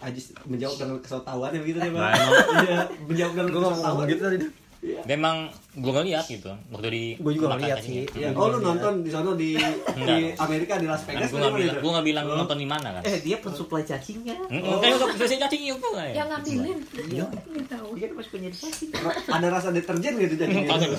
Ajis 0.00 0.24
menjawab 0.42 0.76
dengan 0.76 0.96
kesotawan 0.98 1.50
ya 1.50 1.60
gitu 1.62 1.78
deh 1.78 1.90
Nah, 1.90 2.00
bang. 2.00 2.12
emang 2.14 2.34
Iya, 2.60 2.78
menjawab 3.04 3.32
dengan 3.34 3.48
Gue 3.48 3.60
ngomong 3.62 4.06
gitu 4.06 4.22
tadi. 4.22 4.38
memang 4.80 5.36
gua 5.76 5.92
ngeliat 5.94 6.24
gitu 6.24 6.48
waktu 6.70 6.88
di 6.88 7.02
Gua 7.14 7.36
juga 7.36 7.52
ngeliat 7.52 7.84
sih. 7.84 8.08
Iya, 8.10 8.32
oh 8.32 8.48
lu 8.48 8.58
nonton 8.58 9.04
di 9.04 9.12
sana 9.12 9.36
di 9.36 9.52
di. 9.52 10.32
Amerika 10.34 10.74
di 10.74 10.88
Las 10.88 11.04
Kan 11.04 11.20
Vegas 11.20 11.28
gua 11.28 11.36
nggak 11.36 11.44
kan 11.44 11.52
bilang, 11.54 11.68
itu? 11.70 11.80
gua 11.80 11.90
nggak 11.92 12.06
bilang 12.08 12.24
Oh. 12.24 12.36
nonton 12.38 12.56
di 12.56 12.64
mana 12.64 12.88
kan. 12.90 13.02
eh 13.04 13.16
dia 13.20 13.36
pensuplai 13.36 13.84
cacingnya 13.84 14.36
Hmm, 14.42 14.80
Kayak 14.80 14.94
udah 14.96 15.08
selesai 15.14 15.38
cacing 15.42 15.62
yuk 15.66 15.76
gua 15.78 16.00
ya. 16.00 16.12
yang 16.16 16.28
ngambilin 16.30 16.78
Iya. 17.12 17.24
nggak 17.28 17.66
tahu 17.68 17.88
dia 17.92 18.06
kan 18.06 18.14
masih 18.16 18.30
punya 18.30 18.48
di 18.48 18.58
cacing 18.58 18.88
Ada 19.28 19.46
rasa 19.50 19.68
deterjen 19.70 20.12
gitu 20.18 20.34
jadi 20.34 20.54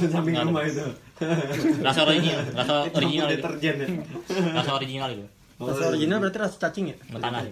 samping 0.08 0.34
Nggak 0.36 0.46
rumah 0.46 0.64
itu. 0.64 0.84
Rasa 1.82 2.00
original, 2.04 2.42
rasa 2.54 2.74
Itu 2.84 2.96
original 2.96 3.26
itu. 3.26 3.34
deterjen 3.36 3.76
ya. 3.76 3.88
Rasa 4.54 4.72
original 4.76 5.10
itu. 5.12 5.26
Rasa 5.58 5.84
original 5.88 6.18
berarti 6.20 6.38
rasa 6.40 6.56
cacing 6.60 6.86
ya? 6.88 6.96
Mentana. 7.08 7.50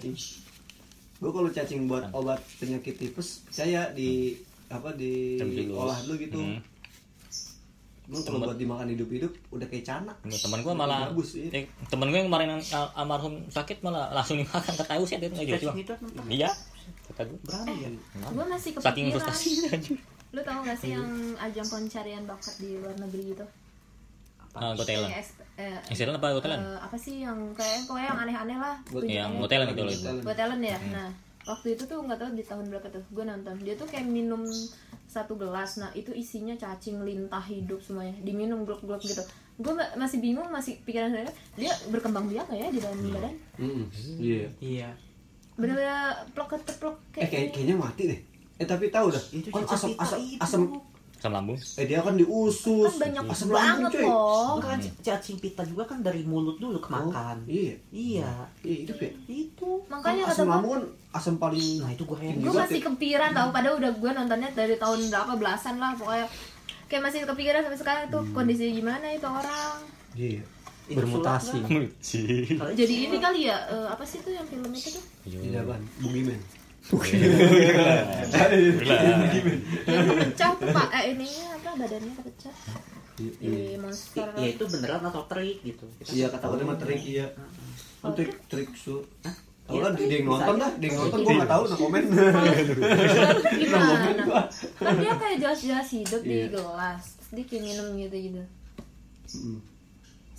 Gue 1.20 1.30
kalau 1.30 1.48
cacing 1.52 1.84
buat 1.84 2.08
obat 2.10 2.40
penyakit 2.56 2.96
tipes 2.96 3.44
percaya 3.44 3.92
di 3.92 4.40
apa 4.66 4.96
di 4.96 5.36
olah 5.68 5.98
dulu 6.02 6.14
gitu. 6.16 6.40
Hmm. 6.40 6.58
Emang 8.10 8.22
kalau 8.26 8.38
buat 8.42 8.58
dimakan 8.58 8.90
hidup-hidup 8.90 9.30
udah 9.54 9.66
kayak 9.70 9.84
canak. 9.86 10.16
temen 10.24 10.58
gue 10.64 10.74
malah 10.74 11.14
Bagus, 11.14 11.38
iya. 11.38 11.50
eh, 11.54 11.64
temen 11.86 12.10
gue 12.10 12.18
yang 12.18 12.26
kemarin 12.26 12.58
yang 12.58 12.62
al- 12.74 12.92
almarhum 12.96 13.46
sakit 13.46 13.86
malah 13.86 14.10
langsung 14.10 14.40
dimakan. 14.40 14.72
Kata 14.74 14.82
tahu 14.82 15.02
sih 15.06 15.20
dia 15.20 15.30
nggak 15.30 15.46
gitu. 15.46 15.94
Kan. 15.94 16.26
iya. 16.26 16.50
Kata 17.06 17.22
gue 17.22 17.38
berani 17.46 17.74
ya? 17.78 17.90
Gue 18.34 18.46
masih 18.50 18.70
saking 18.74 19.14
kepikiran. 19.14 19.14
frustasinya 19.14 19.68
anjir 19.78 19.98
lu 20.30 20.40
tau 20.46 20.62
gak 20.62 20.78
sih 20.78 20.94
yang 20.94 21.10
ajang 21.42 21.66
pencarian 21.66 22.22
bakat 22.22 22.54
di 22.62 22.78
luar 22.78 22.94
negeri 23.02 23.34
gitu 23.34 23.42
Talent 24.50 24.78
Kayak 24.78 25.10
eks- 25.18 25.34
eh, 25.60 25.92
Excellent 25.92 26.16
apa 26.16 26.32
Got 26.32 26.44
Talent 26.48 26.62
eh, 26.64 26.78
apa 26.80 26.96
sih 26.96 27.14
yang 27.20 27.38
kayak 27.52 27.84
pokoknya 27.84 28.08
yang 28.08 28.20
aneh-aneh 28.24 28.58
lah 28.58 28.74
yang. 29.04 29.30
Got 29.36 29.50
Talent 29.52 29.68
itu 29.76 29.82
loh 29.84 29.92
itu. 29.92 30.08
Got 30.24 30.36
talent 30.40 30.62
ya? 30.64 30.78
Nah 30.88 31.08
waktu 31.48 31.74
itu 31.74 31.82
tuh 31.88 31.98
nggak 32.04 32.18
tahu 32.20 32.30
di 32.36 32.44
tahun 32.44 32.64
berapa 32.68 32.88
tuh 32.88 33.04
gue 33.10 33.24
nonton. 33.24 33.54
Dia 33.64 33.74
tuh 33.76 33.88
kayak 33.88 34.06
minum 34.08 34.42
satu 35.10 35.34
gelas. 35.36 35.80
Nah 35.80 35.90
itu 35.92 36.12
isinya 36.14 36.54
cacing 36.56 37.02
lintah 37.02 37.42
hidup 37.44 37.80
semuanya. 37.84 38.16
Diminum 38.24 38.64
gluk-gluk 38.64 39.02
gitu. 39.02 39.20
Gue 39.60 39.76
masih 39.98 40.24
bingung 40.24 40.48
masih 40.48 40.80
pikiran 40.88 41.12
saya 41.12 41.28
dia 41.58 41.72
berkembang 41.92 42.28
biak 42.32 42.48
nggak 42.48 42.60
ya 42.60 42.68
di 42.72 42.80
dalam 42.80 42.98
badan? 43.12 43.34
Mm-mm. 43.60 43.84
Iya. 44.16 44.48
iya. 44.60 44.88
Bener-bener 45.60 46.24
plok 46.32 46.56
keteplok 46.56 46.96
Eh 47.20 47.28
kayak 47.28 47.28
kayak, 47.28 47.48
kayaknya 47.52 47.76
mati 47.76 48.02
deh. 48.08 48.20
Eh 48.60 48.66
tapi 48.68 48.88
tahu 48.88 49.12
dah. 49.12 49.24
itu 49.32 49.48
Kan 49.52 49.64
asam 49.68 49.90
asam 50.00 50.20
asam 50.40 50.62
asam 51.20 51.30
lambung 51.30 51.60
eh 51.76 51.84
dia 51.84 52.00
kan 52.00 52.16
diusus. 52.16 52.88
kan 52.88 52.96
banyak 52.98 53.24
asam 53.28 53.48
banget 53.50 53.68
lambung, 53.76 53.92
coy. 53.92 54.02
loh 54.02 54.48
Bukan 54.56 54.78
cacing 54.98 55.36
pita 55.36 55.62
juga 55.62 55.84
kan 55.84 56.00
dari 56.00 56.24
mulut 56.24 56.56
dulu 56.56 56.76
ke 56.76 56.88
Oh, 56.88 56.96
makan 57.04 57.44
Iya. 57.44 57.76
iya 57.92 58.32
Iya 58.60 58.76
itu 58.82 58.92
ya. 58.96 59.12
itu 59.28 59.68
makanya 59.86 60.24
Kan 60.24 60.26
kata 60.26 60.34
asam 60.34 60.48
lambung 60.48 60.72
kan 60.72 60.82
asam 61.12 61.34
paling 61.36 61.68
nah 61.78 61.90
itu 61.90 62.02
gue 62.02 62.18
heran 62.18 62.40
gue 62.40 62.52
masih 62.56 62.80
kepikiran 62.82 63.30
tau 63.30 63.48
padahal 63.50 63.76
udah 63.76 63.92
gue 63.92 64.10
nontonnya 64.10 64.48
dari 64.50 64.74
tahun 64.74 64.98
berapa 65.06 65.32
belasan 65.36 65.76
lah 65.76 65.92
pokoknya 65.92 66.26
kayak 66.86 67.02
masih 67.04 67.18
kepikiran 67.22 67.60
sampai 67.62 67.78
sekarang 67.78 68.04
tuh 68.08 68.24
kondisi 68.30 68.72
gimana 68.72 69.06
itu 69.06 69.24
orang 69.24 69.76
Iya. 70.12 70.42
Bermutasi. 70.90 71.54
kan? 71.60 71.86
Kalau 72.58 72.72
jadi 72.72 72.94
ini 73.04 73.16
kali 73.16 73.40
ya 73.44 73.62
eh, 73.68 73.86
apa 73.86 74.02
sih 74.02 74.18
tuh 74.18 74.32
yang 74.32 74.42
film 74.44 74.72
itu 74.72 74.90
tuh 74.90 75.04
Tidak 75.22 75.62
ban. 75.62 75.78
Bugiman. 76.00 76.40
Yang 79.86 80.04
kepecah 80.08 80.50
tuh 80.56 80.68
pak. 80.72 80.88
Eh 80.96 81.04
ininya 81.14 81.44
apa 81.60 81.70
badannya 81.76 82.12
kepecah? 82.16 82.54
Iya. 83.20 83.76
di 83.76 83.76
monster. 83.76 84.26
ya 84.32 84.48
itu 84.48 84.64
beneran 84.64 85.04
atau 85.04 85.22
trik 85.28 85.60
gitu? 85.60 85.84
Iya 86.08 86.32
kata 86.32 86.44
dia 86.56 86.64
mah 86.64 86.78
trik 86.80 87.02
iya. 87.04 87.26
Kan 88.00 88.10
trik 88.16 88.32
trik 88.48 88.72
su. 88.72 89.04
Tahu 89.68 89.76
Iya, 89.76 89.86
lah 89.86 89.92
dia 89.94 90.06
yang 90.10 90.26
nonton 90.26 90.54
dah, 90.58 90.70
dia 90.82 90.88
yang 90.90 90.98
nonton 90.98 91.18
gua 91.22 91.30
enggak 91.30 91.50
tahu 91.54 91.62
nah 91.62 91.78
komen. 91.78 92.04
gimana? 93.54 94.24
Kan 94.80 94.94
dia 94.98 95.12
kayak 95.14 95.36
jelas-jelas 95.38 95.88
hidup 95.94 96.22
di 96.26 96.36
Iya. 96.42 96.46
gelas 96.50 97.02
Terus 97.22 97.30
dia 97.38 97.44
kayak 97.46 97.62
minum 97.62 97.86
gitu 97.94 98.16
gitu 98.18 98.42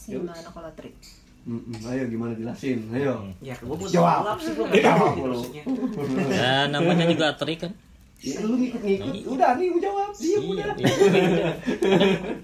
gimana 0.02 0.50
kalau 0.52 0.72
trik 0.76 0.96
Mm-mm. 1.42 1.74
Ayo 1.84 2.06
gimana 2.06 2.34
jelasin? 2.34 2.86
Ayo. 2.90 3.22
ya 3.40 3.56
gue 3.56 3.72
buat 3.72 3.88
Jawab. 3.88 4.38
sih 4.38 4.52
gue 4.52 4.66
Jawab 4.78 5.14
lu. 5.18 5.42
ya 6.30 6.68
namanya 6.70 7.06
juga 7.06 7.34
trik 7.34 7.60
kan 7.60 7.74
Ya, 8.22 8.38
lu 8.40 8.54
ngikut-ngikut. 8.54 9.26
Udah 9.28 9.58
nih 9.58 9.68
gua 9.68 9.82
jawab. 9.82 10.10
Dia 10.14 10.30
iya 10.30 10.38
udah. 10.38 10.74
iya. 10.78 11.50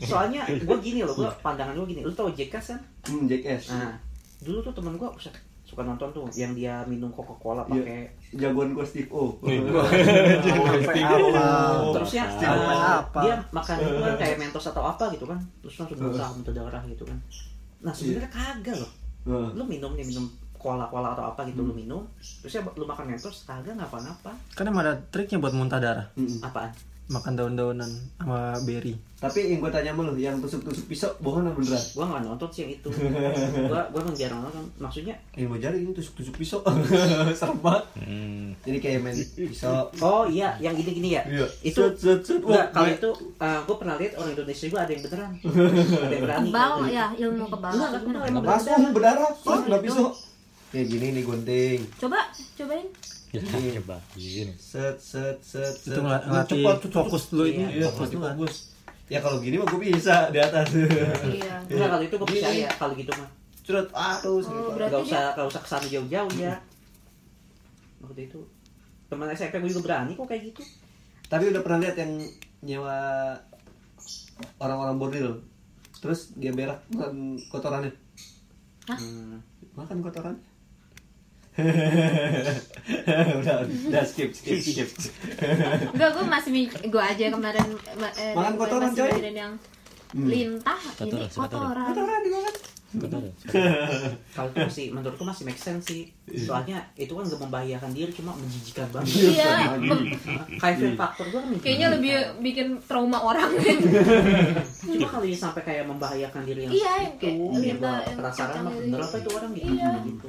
soalnya 0.02 0.42
gue 0.50 0.78
gini 0.80 1.00
loh 1.02 1.14
gue 1.14 1.30
pandangan 1.40 1.74
gue 1.76 1.88
gini 1.88 2.02
lu 2.02 2.12
tau 2.12 2.28
Jackass 2.30 2.74
kan 2.74 2.80
Hmm, 3.06 3.24
Jackass. 3.26 3.70
nah 3.70 3.94
dulu 4.40 4.60
tuh 4.60 4.74
temen 4.74 4.96
gue 4.96 5.08
suka 5.62 5.82
nonton 5.84 6.08
tuh 6.10 6.26
yang 6.34 6.54
dia 6.54 6.82
minum 6.84 7.12
Coca 7.12 7.36
Cola 7.36 7.62
Iya. 7.68 7.78
pakai 7.78 8.00
Jagoan 8.34 8.72
gua 8.72 8.82
Steve 8.82 9.06
O. 9.12 9.36
terusnya 11.94 12.24
apa? 12.26 13.20
dia 13.22 13.34
makan 13.52 13.76
itu 13.78 14.00
kan 14.00 14.14
kayak 14.18 14.36
mentos 14.40 14.66
atau 14.66 14.82
apa 14.82 15.04
gitu 15.12 15.24
kan 15.24 15.38
terus 15.62 15.74
langsung 15.78 15.98
muntah 16.00 16.28
muntah 16.32 16.54
darah 16.54 16.82
gitu 16.88 17.04
kan 17.04 17.18
nah 17.80 17.94
sebenarnya 17.94 18.30
kagak 18.30 18.76
loh. 18.78 18.92
Nah, 19.28 19.52
lu 19.54 19.64
minum 19.64 19.92
nih 19.94 20.04
minum 20.04 20.26
cola 20.58 20.88
cola 20.88 21.14
atau 21.14 21.30
apa 21.30 21.46
gitu 21.46 21.62
lu 21.62 21.70
minum 21.72 22.02
terusnya 22.42 22.66
lu 22.74 22.84
makan 22.84 23.06
mentos 23.08 23.46
kagak 23.46 23.76
ngapa-ngapa 23.76 24.32
Kan 24.52 24.66
emang 24.66 24.82
ada 24.82 24.98
triknya 25.08 25.38
buat 25.38 25.54
muntah 25.54 25.78
darah. 25.78 26.08
mm-mm. 26.16 26.42
apaan 26.42 26.74
Makan 27.08 27.34
daun-daunan 27.34 27.88
sama 28.16 28.52
berry. 28.62 28.92
Tapi 29.18 29.50
yang 29.50 29.58
gua 29.58 29.72
tanya 29.72 29.96
sama 29.96 30.06
lu, 30.06 30.14
yang 30.14 30.38
tusuk-tusuk 30.38 30.86
pisau 30.86 31.10
bohong 31.18 31.48
apa 31.48 31.56
beneran? 31.56 31.80
gua 31.96 32.06
nggak 32.06 32.22
nonton 32.22 32.50
sih 32.52 32.62
yang 32.62 32.72
itu 32.76 32.90
gua 33.66 33.82
gua 33.90 34.00
emang 34.04 34.14
jarang 34.14 34.40
nonton 34.44 34.62
maksudnya 34.78 35.16
Yang 35.34 35.48
mau 35.48 35.58
jari 35.58 35.78
ini 35.82 35.92
tusuk-tusuk 35.92 36.36
pisau. 36.36 36.60
Serem 37.34 37.58
banget. 37.58 37.84
Hmm. 37.98 38.52
Jadi 38.62 38.78
kayak 38.78 39.00
main 39.02 39.16
pisau. 39.16 39.88
oh 39.98 40.28
iya 40.28 40.54
yang 40.60 40.76
gini 40.76 40.92
gini 40.94 41.10
ya 41.16 41.24
Iya. 41.24 41.48
itu. 41.64 41.82
Enggak, 42.38 42.70
kalau 42.70 42.88
iya. 42.88 42.96
itu 42.96 43.10
uh, 43.40 43.60
gue 43.64 43.76
pernah 43.76 43.96
lihat 43.96 44.14
orang 44.16 44.32
Indonesia 44.34 44.66
juga 44.68 44.80
ada 44.84 44.92
yang 44.92 45.02
beneran 45.02 45.32
ada 45.34 46.14
yang 46.14 46.24
berani 46.28 46.48
kebal 46.48 46.72
ya 46.88 47.06
ilmu 47.18 47.46
kebal 47.48 47.72
Enggak, 47.72 47.92
kebal, 47.98 48.22
emang 48.28 48.44
berdarah, 48.92 49.30
Oh, 49.32 49.36
pas 49.42 49.60
nggak 49.64 49.82
gitu. 49.82 49.88
pisau. 49.96 50.08
Kayak 50.68 50.86
gini 50.92 51.06
nih 51.16 51.24
gunting. 51.24 51.80
coba 51.98 52.20
cobain 52.54 52.88
ya 53.30 53.42
coba 53.44 53.98
gini 54.14 54.54
Set, 54.56 54.96
set, 54.98 55.38
set, 55.42 55.74
set. 55.74 55.92
Itu 55.92 56.00
ngelatih 56.00 56.64
cepat, 56.64 56.76
cepat, 56.80 56.94
fokus 56.94 57.24
cepat. 57.26 57.36
lu 57.36 57.44
ini. 57.46 57.64
Iya, 57.74 57.88
Fokus 57.88 57.98
fokus 57.98 58.10
lu 58.10 58.20
kan. 58.20 58.34
fokus. 58.34 58.56
Ya 59.08 59.20
kalau 59.20 59.38
gini 59.40 59.56
mah 59.56 59.66
gue 59.66 59.82
bisa 59.82 60.16
di 60.30 60.40
atas. 60.40 60.68
iya 61.28 61.54
Enggak, 61.64 61.88
kalau 61.90 62.04
itu 62.04 62.16
gue 62.16 62.28
percaya 62.30 62.68
kalau 62.74 62.94
gitu 62.94 63.12
mah 63.14 63.30
Curhat, 63.62 63.88
aduh, 63.90 64.32
Oh, 64.32 64.40
banget. 64.40 64.72
berarti 64.74 64.94
Gak 64.94 65.04
usah 65.04 65.22
gak 65.34 65.48
usah 65.50 65.62
ke 65.62 65.68
sana 65.68 65.86
jauh-jauh 65.86 66.34
ya 66.34 66.56
waktu 67.98 68.22
itu 68.26 68.40
teman 69.08 69.28
SMP 69.30 69.58
gue 69.58 69.70
juga 69.70 69.84
berani 69.84 70.12
kok 70.14 70.24
kayak 70.24 70.44
gitu 70.46 70.62
Tapi 71.26 71.44
udah 71.50 71.60
pernah 71.60 71.80
lihat 71.82 71.96
yang 71.98 72.12
nyewa 72.62 72.96
orang-orang 74.58 74.96
bordil. 74.96 75.28
Terus 75.98 76.32
dia 76.34 76.52
berak 76.52 76.80
makan 76.90 77.36
kotorannya. 77.48 77.92
hmm. 78.88 79.36
Makan 79.74 79.98
kotoran. 80.00 80.36
udah, 83.42 83.56
udah 83.66 84.04
skip, 84.06 84.30
skip, 84.32 84.60
skip. 84.60 84.90
Enggak, 85.92 86.10
gue 86.14 86.26
masih 86.26 86.52
gue 86.70 87.04
aja 87.04 87.26
kemarin 87.30 87.66
ma- 87.98 88.14
eh, 88.16 88.34
Makan 88.34 88.54
gue 88.54 88.62
kotoran, 88.62 88.92
coy. 88.94 89.10
yang 89.28 89.54
lintah 90.16 90.80
ini 91.02 91.28
Kotoran, 91.28 91.30
kotoran. 91.30 91.88
dimakan. 92.24 92.24
betul 92.24 92.77
kalau 94.36 94.48
itu 94.48 94.58
masih 94.64 94.86
menurutku 94.96 95.24
masih 95.28 95.44
make 95.44 95.60
sense 95.60 95.92
sih. 95.92 96.08
Soalnya 96.24 96.80
itu 96.96 97.12
kan 97.12 97.28
gak 97.28 97.42
membahayakan 97.44 97.92
diri 97.92 98.12
cuma 98.16 98.32
menjijikan 98.40 98.88
banget. 98.96 99.36
Iya, 99.36 99.76
kayak 100.56 100.76
fear 100.80 100.96
factor 100.96 101.26
gue 101.28 101.40
kan 101.40 101.52
kayaknya 101.60 101.88
lebih 101.92 102.12
bikin 102.40 102.80
trauma 102.88 103.20
orang. 103.20 103.52
Kan. 103.60 103.80
cuma 104.96 105.08
kalau 105.12 105.26
dia 105.28 105.36
sampai 105.36 105.62
kayak 105.68 105.84
membahayakan 105.84 106.42
diri 106.48 106.60
yang 106.64 106.72
Iya, 106.72 106.94
itu 107.12 107.28
ya 107.60 107.76
yang 107.76 107.80
penasaran 108.16 108.56
mah 108.64 108.72
bener 108.72 109.00
apa 109.04 109.16
itu 109.20 109.30
orang 109.36 109.52
gitu? 109.52 109.68
Iya. 109.68 109.92
gitu. 110.08 110.28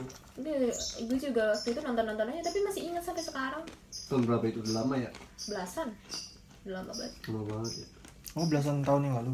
Gue 1.07 1.19
juga 1.23 1.43
waktu 1.55 1.69
itu 1.71 1.81
nonton 1.87 2.05
nonton 2.11 2.27
aja 2.27 2.43
tapi 2.43 2.59
masih 2.67 2.83
ingat 2.91 3.03
sampai 3.07 3.23
sekarang. 3.23 3.62
Tahun 4.11 4.23
berapa 4.27 4.45
itu? 4.50 4.59
Udah 4.67 4.83
lama 4.83 4.95
ya? 4.99 5.11
belasan. 5.47 5.88
Udah 6.67 6.83
lama 6.83 6.91
banget. 6.91 7.12
Lama 7.31 7.43
banget 7.47 7.73
ya. 7.79 7.87
Oh 8.35 8.47
belasan 8.50 8.83
tahun 8.83 9.03
yang 9.07 9.17
lalu. 9.23 9.33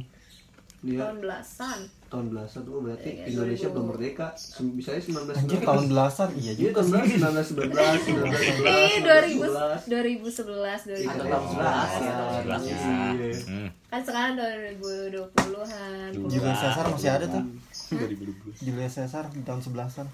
Dia 0.84 1.00
tahun 1.00 1.18
belasan 1.18 1.78
tahun 2.06 2.26
belasan 2.28 2.60
tuh 2.62 2.78
berarti 2.78 3.10
Iya, 3.10 3.24
Indonesia 3.26 3.66
2000. 3.66 3.74
belum 3.74 3.86
merdeka. 3.88 4.26
Misalnya 4.70 5.02
19 5.02 5.34
Anjir 5.34 5.58
tahun 5.60 5.84
belasan 5.88 6.28
iya 6.34 6.42
Iya 6.44 6.52
juga 6.54 6.70
tahun 6.70 6.84
sih. 6.84 7.18
belas, 7.18 7.46
19 7.48 7.64
19 7.64 8.04
19 8.04 8.68
eh 8.68 8.94
2000 9.00 9.88
2011. 9.88 9.88
2011 9.88 10.84
Atau 10.84 11.24
2012 11.24 11.24
tahun 11.24 11.44
sebelas, 11.48 11.90
ya. 11.90 12.14
sebelas 12.36 12.62
ya 12.62 12.76
Iya. 12.76 13.32
Hmm. 13.44 13.68
kan 13.86 14.00
sekarang 14.02 14.32
2020-an 14.36 16.10
Julius 16.24 16.58
Caesar 16.60 16.84
masih 16.86 17.10
ada 17.10 17.26
tuh. 17.28 17.42
Julius 18.60 18.94
Caesar 18.94 19.24
di 19.28 19.40
tahun 19.40 19.60
sebelasan. 19.60 20.06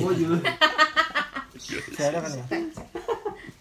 Oh 0.00 0.12
juga. 0.12 0.38
Masih 1.54 2.04
ada 2.04 2.18
kan 2.18 2.32
ya? 2.32 2.44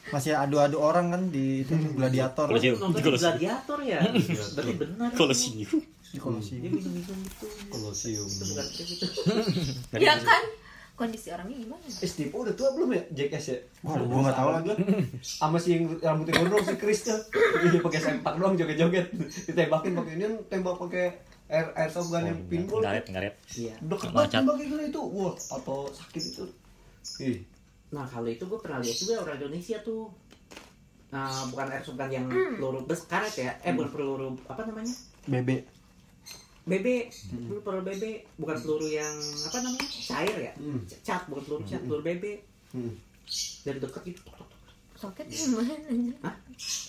Masih 0.09 0.31
adu-adu 0.33 0.77
orang 0.77 1.07
kan 1.09 1.21
di 1.27 1.61
itu 1.61 1.71
gladiator 1.93 2.49
Kolosium. 2.49 2.91
gladiator 2.91 3.79
ya 3.81 3.99
berarti 4.03 4.73
benar 4.75 5.09
kolosium 5.13 5.69
di 6.11 6.19
dia 6.19 6.21
Kolosium. 6.21 6.75
itu 6.75 6.89
Kolosium. 7.71 8.27
itu 8.27 8.43
bukan 8.51 8.65
kayak 8.67 8.87
gitu 8.91 9.05
ya 10.03 10.15
kan 10.19 10.43
kondisi 10.91 11.31
orangnya 11.31 11.57
gimana 11.57 11.81
Eh 11.87 12.05
Steve 12.05 12.29
udah 12.35 12.53
tua 12.53 12.75
belum 12.77 12.93
ya 12.93 13.01
Jackass 13.15 13.45
ya? 13.49 13.57
Wah, 13.81 13.97
gua 14.05 14.19
nggak 14.27 14.37
tahu 14.37 14.49
lagi. 14.53 14.69
Sama 15.41 15.57
si 15.57 15.73
yang 15.73 15.89
rambutnya 15.97 16.37
gondrong 16.37 16.61
si 16.61 16.75
Chris 16.77 17.09
tuh. 17.09 17.17
Iya 17.63 17.79
pakai 17.81 17.99
sempak 18.05 18.37
doang 18.37 18.53
joget-joget. 18.53 19.09
Ditembakin 19.49 19.97
pakai 19.97 20.13
ini 20.19 20.25
tembak 20.45 20.77
pakai 20.77 21.05
air 21.49 21.67
airsoft 21.73 22.13
gun 22.13 22.29
yang 22.29 22.39
pinball. 22.45 22.85
ngaret 22.85 23.07
ngaret 23.09 23.33
iya 23.57 23.73
Deket 23.81 24.13
banget 24.13 24.29
tembaknya 24.45 24.87
itu. 24.87 25.01
Wah, 25.01 25.33
atau 25.33 25.89
sakit 25.89 26.21
itu. 26.21 26.43
Ih, 27.23 27.37
Nah 27.89 28.05
kalau 28.05 28.29
itu 28.29 28.43
gue 28.45 28.59
pernah 28.61 28.77
lihat 28.77 28.97
juga 29.01 29.13
orang 29.25 29.35
Indonesia 29.41 29.77
tuh 29.81 30.11
Nah, 31.11 31.43
bukan 31.51 31.67
airsoft 31.75 31.97
gun 31.99 32.07
yang 32.07 32.23
peluru 32.29 32.87
bes 32.87 33.03
karet 33.03 33.35
ya 33.35 33.51
eh 33.67 33.75
bukan 33.75 33.89
peluru 33.91 34.27
apa 34.47 34.63
namanya 34.63 34.95
BB. 36.61 36.87
BB 37.09 37.41
peluru 37.41 37.61
peluru 37.61 37.83
BB 37.83 38.03
bukan 38.35 38.57
peluru 38.57 38.87
yang 38.87 39.15
apa 39.43 39.57
namanya 39.59 39.87
cair 39.87 40.37
ya 40.41 40.53
Hmm. 40.55 40.81
cat 41.01 41.25
bukan 41.25 41.43
peluru 41.43 41.63
cat 41.63 41.81
peluru 41.81 42.03
BB 42.03 42.25
Hmm. 42.71 42.93
dari 43.61 43.77
dekat 43.77 44.01
gitu 44.05 44.21
sakit 44.93 45.25
gimana 45.25 45.73
aja 45.73 46.31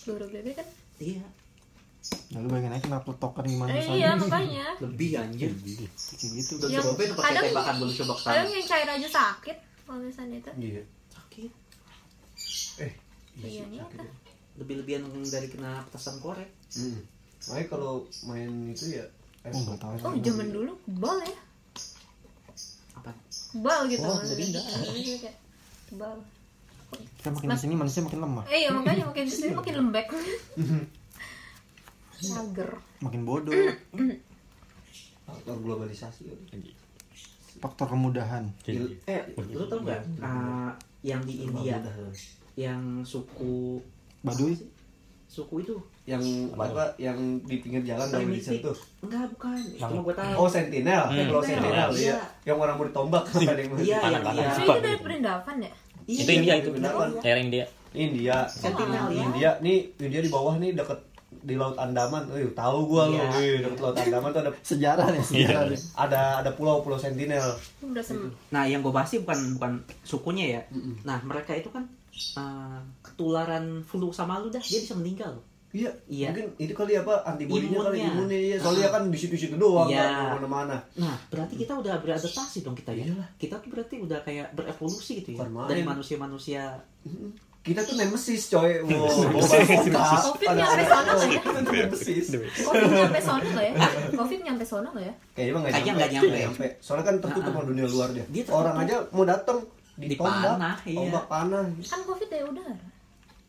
peluru 0.03 0.27
bebek 0.29 0.55
kan 0.55 0.69
iya 0.99 1.25
Nah, 2.29 2.43
lu 2.43 2.51
bayangin 2.51 2.75
aja 2.75 2.83
kena 2.83 2.99
token 2.99 3.47
gimana 3.47 3.71
Eh, 3.71 3.87
iya 3.95 4.11
makanya 4.13 4.75
lebih 4.81 5.17
anjir 5.17 5.55
Kayak 5.55 5.95
gitu. 6.35 6.53
udah 6.59 6.69
Yang 6.69 6.85
cobain 6.89 7.11
pakai 7.15 7.41
tembakan 7.47 7.75
dulu 7.79 7.93
coba 7.95 8.13
ke 8.13 8.21
sana 8.21 8.33
kadang 8.35 8.51
yang 8.51 8.67
cair 8.67 8.89
aja 8.91 9.09
sakit 9.09 9.57
kalau 9.83 10.01
misalnya 10.03 10.37
itu 10.37 10.51
Iya. 10.53 10.83
sakit 11.09 11.51
Eh, 12.81 12.93
Iya, 13.39 13.47
sih, 13.47 13.53
iya, 13.71 13.85
sakit 13.87 13.95
kan. 13.95 14.05
ya. 14.05 14.13
lebih 14.55 14.75
lebihan 14.77 15.03
dari 15.25 15.47
kena 15.49 15.81
petasan 15.85 16.19
korek 16.19 16.51
Hmm. 16.73 17.01
Makanya 17.45 17.67
kalau 17.69 17.95
main 18.25 18.51
itu 18.69 18.85
ya 18.93 19.05
Oh, 19.43 19.59
nggak 19.59 19.79
tahu. 19.83 19.95
oh 20.07 20.15
zaman 20.23 20.49
dulu 20.55 20.73
kebal 20.87 21.19
ya 21.27 21.35
apa 22.95 23.11
kebal 23.27 23.81
gitu 23.91 24.07
Oh, 24.07 24.23
jadi 24.23 24.43
enggak. 24.55 24.65
Iya, 24.95 25.15
kayak 25.19 25.37
kebal 25.91 26.15
Kita 26.93 27.29
makin 27.33 27.49
ke 27.51 27.59
sini 27.59 27.75
manusia 27.75 28.05
makin 28.05 28.21
lemah, 28.21 28.45
eh 28.53 28.59
iya 28.63 28.71
makanya 28.71 29.09
makin 29.09 29.25
ke 29.25 29.33
sini 29.33 29.57
makin 29.57 29.75
lembek 29.81 30.07
mager 32.23 32.71
makin 33.03 33.21
bodoh. 33.27 33.51
faktor 35.27 35.57
globalisasi. 35.59 36.31
Faktor 37.59 37.87
kemudahan. 37.91 38.47
Jadi, 38.63 38.95
eh 39.11 39.23
lu 39.39 39.67
tau 39.67 39.83
nggak 39.83 40.23
ah, 40.23 40.71
yang 41.03 41.23
di 41.27 41.47
India 41.47 41.83
yang 42.55 43.03
suku 43.03 43.81
Baduy. 44.23 44.55
Suku 45.33 45.65
itu. 45.65 45.73
Yang 46.05 46.21
apa 46.53 46.93
yang 46.99 47.17
di 47.41 47.57
pinggir 47.57 47.81
jalan 47.87 48.05
boleh 48.05 48.21
primitif 48.23 48.53
disentuh 48.61 48.77
enggak 49.01 49.25
bukan. 49.33 49.57
Cuma 49.81 50.01
gue 50.03 50.15
tahu. 50.15 50.33
Oh 50.37 50.47
sentinel. 50.47 51.03
Hmm. 51.09 51.27
pulau 51.27 51.41
Sentinel, 51.43 51.89
iya. 51.95 52.13
ya 52.13 52.19
yang 52.45 52.59
orang 52.59 52.75
mau 52.77 52.85
ditombak 52.85 53.25
ada 53.25 53.57
yang 53.57 53.71
mau 53.71 53.79
iya 53.79 53.99
Panah, 53.99 54.13
yang 54.13 54.23
panah. 54.23 54.43
dia 54.45 54.53
Itu 54.59 54.73
dari 54.79 54.99
perindavan 54.99 55.57
ya? 55.59 55.73
Itu 56.03 56.31
India 56.31 56.55
itu 56.59 56.69
Beneran. 56.71 57.11
daerah 57.19 57.41
India. 57.41 57.65
India. 57.93 58.37
Sentinel, 58.45 59.05
ya. 59.09 59.23
India. 59.23 59.51
Nih 59.59 59.77
India 59.97 60.21
di 60.21 60.29
bawah 60.29 60.55
nih 60.57 60.75
deket 60.75 61.01
di 61.33 61.57
laut 61.57 61.75
Andaman, 61.75 62.29
eh 62.31 62.45
tahu 62.53 62.87
gua 62.87 63.09
lu, 63.09 63.17
Iya. 63.17 63.25
Wih, 63.33 63.57
deket 63.63 63.81
laut 63.81 63.97
Andaman 63.97 64.29
tuh 64.31 64.41
ada 64.43 64.53
Sejarah 64.71 65.07
nih, 65.09 65.23
sejarah 65.23 65.65
Iya. 65.65 65.71
nih. 65.71 65.81
ada 65.97 66.21
ada 66.39 66.51
pulau 66.53 66.81
pulau 66.81 66.95
sentinel. 66.95 67.57
sem 67.99 68.21
nah 68.49 68.63
yang 68.63 68.79
gue 68.79 68.91
bahas 68.91 69.09
sih 69.09 69.23
bukan 69.23 69.57
bukan 69.57 69.73
sukunya 70.03 70.59
ya. 70.59 70.63
Nah 71.03 71.19
mereka 71.23 71.55
itu 71.55 71.71
kan 71.71 71.89
ah, 72.35 72.81
ketularan 73.01 73.81
flu 73.83 74.09
sama 74.11 74.39
lu 74.39 74.49
dah 74.49 74.61
dia 74.61 74.81
bisa 74.81 74.95
meninggal 74.95 75.33
loh 75.33 75.47
Iya, 75.73 75.89
Iya. 76.05 76.29
mungkin 76.37 76.47
itu 76.61 76.73
kali 76.77 76.93
apa 77.01 77.25
antibodinya 77.25 77.81
kali 77.81 77.97
Imunnya. 77.97 78.13
imunnya 78.13 78.41
ya. 78.45 78.57
Soalnya 78.61 78.93
kan 78.93 79.09
di 79.09 79.17
situ-situ 79.17 79.57
doang 79.57 79.89
Iya. 79.89 80.05
kan 80.05 80.37
mana-mana. 80.37 80.77
Nah, 81.01 81.17
berarti 81.33 81.57
kita 81.57 81.73
udah 81.73 81.97
beradaptasi 81.97 82.61
dong 82.61 82.77
kita 82.77 82.93
ya. 82.93 83.09
Iyalah. 83.09 83.29
Kita 83.41 83.57
tuh 83.57 83.73
berarti 83.73 83.97
udah 83.97 84.21
kayak 84.21 84.53
berevolusi 84.53 85.25
gitu 85.25 85.33
ya. 85.33 85.41
Bukan 85.41 85.49
main. 85.49 85.69
Dari 85.73 85.81
manusia-manusia. 85.81 86.77
Kita 87.65 87.89
tuh 87.89 87.97
nemesis 87.97 88.53
coy. 88.53 88.85
Wow, 88.85 89.33
bawa 89.33 90.21
Covid 90.29 90.49
nyampe 90.53 90.85
sana 90.85 91.11
nggak 91.17 91.31
ya? 91.31 91.43
Nemesis. 91.65 92.27
covid 92.61 92.91
nyampe 92.93 93.21
sono 93.23 93.47
nggak 93.49 93.65
ya 93.65 93.75
covid 94.13 94.41
nyampe 94.45 94.65
sono 94.69 94.89
nggak 94.93 95.05
ya 95.09 95.15
Kayaknya 95.33 95.53
mah 95.57 95.63
Kayaknya 95.65 95.93
nggak 95.97 96.11
nyampe. 96.13 96.67
Soalnya 96.85 97.05
kan 97.09 97.17
tertutup 97.17 97.49
sama 97.49 97.65
dunia 97.65 97.87
luar 97.89 98.09
dia. 98.13 98.25
Orang 98.53 98.77
aja 98.77 99.09
mau 99.09 99.25
datang 99.25 99.65
ditombak, 99.95 100.57
Dipanah, 100.57 100.77
iya. 100.83 100.97
tombak 100.99 101.25
panah. 101.27 101.65
kan 101.83 102.01
covid 102.03 102.29
dari 102.29 102.45
udara 102.45 102.75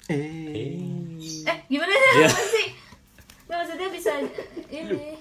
Eh. 0.04 0.76
eh 1.48 1.58
gimana 1.66 1.92
sih 1.92 2.22
apa 2.22 2.42
sih 2.52 2.68
Nggak, 3.44 3.58
maksudnya 3.58 3.90
bisa 3.90 4.12
ini 4.68 5.16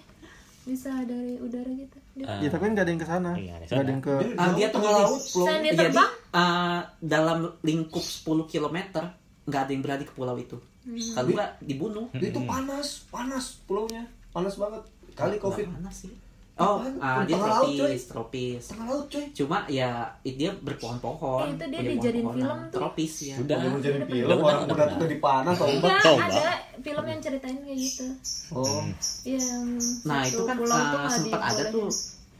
bisa 0.63 0.91
dari 1.05 1.39
udara 1.39 1.71
gitu 1.71 1.99
Ah, 2.23 2.39
Ya 2.39 2.49
tapi 2.49 2.63
kan 2.63 2.71
nggak 2.73 2.85
ada 2.85 2.93
yang 2.93 3.01
ke 3.01 3.09
sana. 3.09 3.33
Iya, 3.33 3.55
di 3.57 3.65
Nggak 3.65 3.81
ada 3.81 3.89
yang 3.89 4.05
ke 4.05 4.15
Dia, 4.15 4.35
Ah, 4.37 4.51
dia 4.53 4.67
tuh 4.69 4.81
laut, 4.85 5.23
pulau. 5.25 5.47
Jadi 5.49 5.69
terbang 5.73 6.11
ah, 6.31 6.81
dalam 7.01 7.39
lingkup 7.63 8.05
10 8.05 8.45
km 8.45 8.77
nggak 9.43 9.63
ada 9.65 9.71
yang 9.73 9.83
berani 9.83 10.05
ke 10.05 10.13
pulau 10.13 10.37
itu. 10.37 10.61
Kalau 11.15 11.29
nggak 11.31 11.51
dibunuh. 11.63 12.07
Itu 12.13 12.45
panas, 12.45 13.09
panas 13.09 13.57
pulaunya. 13.65 14.05
Panas 14.29 14.55
banget. 14.55 14.83
Kali 15.13 15.37
Covid 15.39 15.67
panas 15.73 15.95
sih. 15.99 16.13
Oh, 16.63 16.79
ah, 16.97 17.23
dia 17.23 17.35
Tengah 17.35 17.51
laut, 17.51 17.67
coy. 17.67 17.77
tropis, 17.77 18.03
tropis. 18.07 18.63
tengah 18.71 18.87
laut 18.87 19.07
coy. 19.07 19.25
Cuma 19.35 19.59
ya 19.67 19.91
it- 20.23 20.37
dia 20.37 20.51
berpohon-pohon. 20.55 21.43
Eh, 21.43 21.51
itu 21.53 21.65
dia 21.67 21.81
dijadiin 21.83 22.27
film 22.29 22.59
tuh. 22.71 22.79
Tropis 22.79 23.13
ya. 23.25 23.37
Udah. 23.37 23.59
Udah 23.59 23.71
Udah 23.75 24.07
film, 24.07 24.27
udah, 24.27 24.37
orang 24.39 24.61
udah, 24.63 24.75
udah 24.75 24.87
udah. 24.95 25.09
dipanah 25.11 25.53
tombak. 25.53 25.91
enggak 25.91 26.17
ada 26.23 26.45
film 26.79 27.05
yang 27.05 27.21
ceritain 27.21 27.59
kayak 27.59 27.79
gitu 27.79 28.07
Oh, 28.51 28.83
yang 29.23 29.65
Nah 30.03 30.21
itu 30.23 30.43
kan 30.43 30.55
tuh 30.57 30.67
uh, 30.67 31.09
sempat 31.09 31.41
ada 31.41 31.63
tuh 31.69 31.89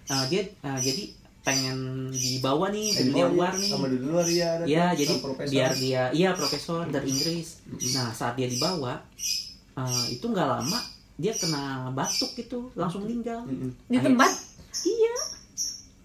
uh, 0.09 0.25
dia 0.27 0.43
uh, 0.61 0.79
jadi 0.79 1.03
pengen 1.43 1.79
dibawa 2.09 2.71
nih 2.71 2.87
eh, 2.87 2.95
ke 2.95 3.03
dunia 3.11 3.27
di 3.27 3.35
luar 3.35 3.53
nih. 3.55 3.71
Sama 3.71 3.87
di 3.91 3.99
luar 3.99 4.27
ya 4.27 4.49
ada. 4.55 4.65
Ya 4.65 4.85
jadi 4.93 5.15
biar 5.49 5.73
dia 5.75 6.03
iya 6.13 6.31
profesor 6.33 6.87
dari 6.87 7.09
Inggris. 7.09 7.63
Nah 7.93 8.11
saat 8.11 8.35
dia 8.35 8.47
dibawa 8.47 8.99
uh, 9.75 10.05
itu 10.07 10.23
nggak 10.23 10.49
lama 10.49 10.79
dia 11.23 11.33
kena 11.33 11.63
batuk 11.91 12.35
gitu 12.35 12.75
langsung 12.75 13.07
meninggal. 13.07 13.47
Mm-mm. 13.47 13.71
di 13.87 13.99
tempat 13.99 14.33
Iya. 14.83 15.15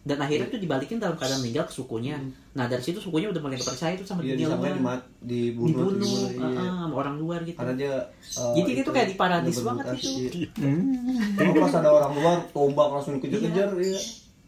Dan 0.03 0.17
akhirnya 0.17 0.47
tuh 0.47 0.55
dibalikin 0.55 0.97
dalam 0.97 1.15
keadaan 1.15 1.41
meninggal 1.41 1.67
ke 1.67 1.73
sukunya. 1.73 2.15
Nah 2.53 2.63
dari 2.63 2.79
situ 2.79 2.95
sukunya 2.97 3.27
udah 3.27 3.41
mulai 3.41 3.57
percaya 3.57 3.91
tuh 3.93 4.05
sama 4.05 4.23
Iya, 4.23 4.39
dunia 4.39 4.47
luar. 4.49 4.71
dimat, 4.71 5.01
dibunuh, 5.19 5.67
Dibunuh 5.67 5.99
dibunuh, 5.99 6.29
uh, 6.39 6.47
iya. 6.47 6.59
uh, 6.63 6.75
sama 6.79 6.95
orang 6.95 7.15
luar 7.17 7.39
gitu. 7.43 7.57
Karena 7.59 7.75
dia 7.75 7.93
uh, 8.37 8.55
Jadi 8.55 8.71
itu 8.77 8.89
kayak 8.89 9.07
di 9.09 9.15
paradis 9.15 9.57
banget 9.59 9.85
iya. 9.99 10.29
Hmm. 10.55 11.35
Cuma 11.35 11.51
pas 11.59 11.73
ada 11.75 11.89
orang 11.91 12.13
luar 12.15 12.37
tombak 12.47 12.87
langsung 12.87 13.13
dikejar-kejar 13.17 13.69
iya. 13.83 13.99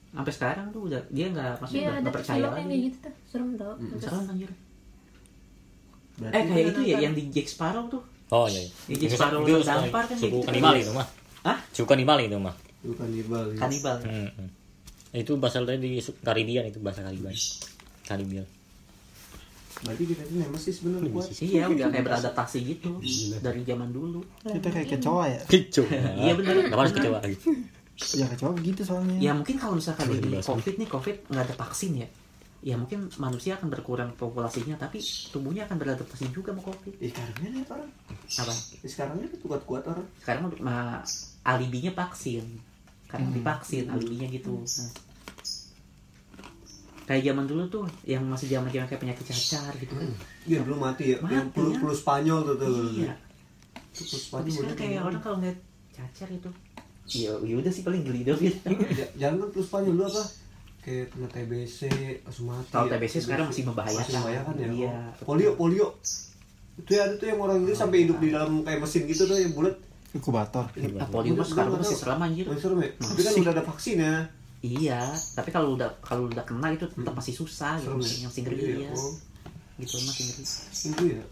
Sampai 0.10 0.32
sekarang 0.32 0.66
tuh 0.70 0.82
udah 0.88 1.02
dia 1.10 1.28
nggak 1.28 1.52
maksudnya 1.60 1.76
iya 1.76 1.84
udah 1.84 1.92
ada 1.92 2.00
nggak 2.00 2.08
tuh 2.08 2.16
percaya 2.24 2.48
lagi. 2.48 2.78
gitu 2.80 2.98
tuh 3.00 3.14
serem 3.28 3.50
tau 3.56 3.74
Terus- 3.76 4.00
Serem 4.00 4.24
anjir. 4.28 4.52
Berarti 6.16 6.36
Eh 6.36 6.44
kayak 6.46 6.66
itu 6.68 6.82
ya 6.86 6.98
yang 7.00 7.14
di 7.14 7.24
Jack 7.30 7.48
Sparrow 7.48 7.84
tuh. 7.88 8.04
Oh 8.30 8.46
iya. 8.46 8.62
Iya, 8.86 8.96
Itu 9.10 9.18
separuh 9.18 9.42
itu 9.42 9.58
terdampar 9.66 10.04
kan 10.06 10.18
suku 10.18 10.38
gitu. 10.38 10.46
kanibal 10.46 10.74
itu 10.78 10.92
mah. 10.94 11.08
Hah? 11.46 11.58
Suku 11.74 11.88
kanibal 11.90 12.18
itu 12.22 12.38
mah. 12.38 12.56
bukan 12.80 12.96
kanibal. 13.10 13.44
iya. 13.52 13.60
Kanibal. 13.60 13.96
Hmm, 14.06 14.30
hmm. 14.38 14.50
Itu 15.18 15.32
bahasa 15.42 15.66
dari 15.66 15.98
Karibian 16.22 16.64
itu 16.70 16.80
bahasa 16.80 17.02
Karibian. 17.02 17.34
Karibian. 18.06 18.46
Berarti 19.80 20.04
kita 20.12 20.22
ini 20.28 20.38
nemesis 20.44 20.78
bener 20.84 21.02
kuat. 21.10 21.28
Iya 21.40 21.64
udah 21.72 21.88
kayak 21.88 22.06
beradaptasi 22.06 22.58
gitu 22.68 23.00
dari 23.40 23.62
zaman 23.64 23.90
dulu. 23.96 24.20
Kita 24.44 24.68
kayak 24.70 24.88
kecoa 25.00 25.24
ya. 25.26 25.42
Kicau. 25.48 25.84
Iya 26.20 26.34
bener. 26.36 26.54
Kenapa 26.68 26.82
harus 26.86 26.94
kecewa 26.94 27.18
lagi? 27.24 27.38
Ya 28.16 28.26
kecoa 28.32 28.52
begitu 28.56 28.82
soalnya. 28.84 29.16
Ya 29.20 29.32
mungkin 29.36 29.56
kalau 29.60 29.76
misalkan 29.80 30.08
ini 30.12 30.40
covid 30.40 30.76
nih 30.80 30.88
covid 30.88 31.16
nggak 31.32 31.44
ada 31.52 31.56
vaksin 31.56 32.06
ya. 32.06 32.08
Ya 32.60 32.76
mungkin 32.76 33.08
manusia 33.16 33.56
akan 33.56 33.72
berkurang 33.72 34.12
populasinya 34.14 34.76
tapi 34.76 35.00
tubuhnya 35.32 35.64
akan 35.64 35.80
beradaptasi 35.80 36.28
juga 36.30 36.52
sama 36.52 36.62
covid. 36.62 36.92
Eh 37.00 37.08
sekarang 37.08 37.36
nih 37.40 37.64
orang. 37.66 37.92
Apa? 38.12 38.54
Eh, 38.78 38.90
sekarang 38.90 39.14
ini 39.18 39.28
kuat-kuat 39.40 39.84
orang. 39.86 40.04
Sekarang 40.20 40.42
mah 40.60 41.00
alibinya 41.44 41.92
vaksin. 41.94 42.44
Karena 43.08 43.26
Hmm. 43.26 43.36
divaksin 43.36 43.86
alibinya 43.88 44.28
gitu. 44.28 44.54
Nah. 44.54 44.92
Kayak 47.06 47.24
zaman 47.26 47.46
dulu 47.48 47.64
tuh 47.66 47.84
yang 48.06 48.22
masih 48.22 48.46
zaman 48.48 48.70
zaman 48.70 48.86
kayak 48.86 49.02
penyakit 49.02 49.26
cacar 49.26 49.74
gitu 49.76 49.98
kan. 49.98 50.06
Iya 50.46 50.60
belum 50.62 50.78
mati 50.78 51.04
ya. 51.10 51.18
Mati, 51.18 51.34
yang 51.34 51.50
flu, 51.50 51.74
ya. 51.74 51.78
flu 51.82 51.92
Spanyol 51.92 52.40
tuh 52.46 52.56
tuh. 52.60 52.70
Iya. 52.94 53.14
Flu 53.90 54.04
Tapi 54.06 54.20
Spanyol. 54.20 54.52
sekarang 54.52 54.70
bener, 54.70 54.78
kayak 54.78 55.02
orang 55.02 55.22
kalau 55.24 55.38
ngeliat 55.40 55.60
cacar 55.90 56.30
itu 56.30 56.50
ya 57.10 57.34
ya 57.42 57.56
udah 57.58 57.72
sih 57.74 57.82
paling 57.82 58.06
geli 58.06 58.22
dong 58.22 58.38
gitu. 58.38 58.62
Ja- 58.94 59.12
Jangan 59.18 59.36
kan 59.42 59.50
flu 59.50 59.64
Spanyol 59.64 59.92
dulu 59.96 60.06
apa? 60.06 60.24
Kayak 60.90 61.14
kena 61.14 61.28
TBC, 61.30 61.80
langsung 62.26 62.46
mati. 62.50 62.74
Kalau 62.74 62.90
ya. 62.90 62.98
TBC 62.98 63.14
sekarang 63.22 63.46
masih 63.54 63.64
membahayakan. 63.70 64.02
Masih 64.02 64.16
membahayakan 64.18 64.54
ya. 64.58 64.68
Iya. 64.74 64.98
Oh. 65.22 65.26
Polio, 65.30 65.50
polio. 65.54 65.88
Itu 66.82 66.90
ya 66.90 67.06
ada 67.06 67.14
tuh 67.14 67.28
yang 67.30 67.38
orang 67.38 67.62
Inggris 67.62 67.78
sampai 67.78 68.10
hidup 68.10 68.18
di 68.18 68.34
dalam 68.34 68.66
kayak 68.66 68.82
mesin 68.82 69.06
gitu 69.06 69.30
tuh 69.30 69.38
yang 69.38 69.54
bulat. 69.54 69.78
Inkubator. 70.10 70.66
Nah, 70.74 71.06
polio 71.06 71.38
mah 71.38 71.46
sekarang 71.46 71.78
masih 71.78 71.94
serem 71.94 72.18
anjir. 72.18 72.50
Masih 72.50 72.64
serem 72.66 72.80
ya? 72.82 72.90
Tapi 72.98 73.22
kan 73.22 73.34
udah 73.38 73.54
ada 73.54 73.64
vaksinnya. 73.70 74.14
Iya, 74.60 75.02
tapi 75.38 75.50
kalau 75.54 75.78
udah 75.78 75.88
kalau 76.02 76.26
udah 76.26 76.42
kena 76.42 76.74
itu 76.74 76.84
tetap 76.84 77.14
masih 77.14 77.32
susah 77.32 77.78
gitu, 77.80 77.96
Serem 77.96 77.96
ya? 77.96 78.04
masih 78.04 78.20
masih 78.26 78.42
ngeri 78.44 78.58
Iya, 78.58 78.76
ya. 78.82 78.92
oh. 78.92 79.14
Gitu 79.78 79.96
masih 80.02 80.24
ngeri. 80.26 80.44
Itu 80.74 81.04
ya. 81.06 81.24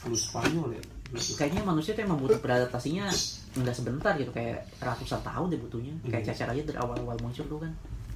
Flu 0.00 0.16
Spanyol 0.16 0.68
ya. 0.74 0.82
Kayaknya 1.36 1.62
manusia 1.62 1.92
tuh 1.94 2.02
emang 2.02 2.18
butuh 2.18 2.40
beradaptasinya 2.40 3.06
nggak 3.54 3.76
sebentar 3.76 4.16
gitu, 4.16 4.32
kayak 4.32 4.66
ratusan 4.80 5.20
tahun 5.22 5.46
deh 5.52 5.60
butuhnya. 5.60 5.94
Kayak 6.02 6.22
Hmm. 6.24 6.28
cacar 6.32 6.48
aja 6.50 6.62
dari 6.64 6.78
awal-awal 6.80 7.14
muncul 7.20 7.44
tuh 7.46 7.60
kan. 7.60 7.70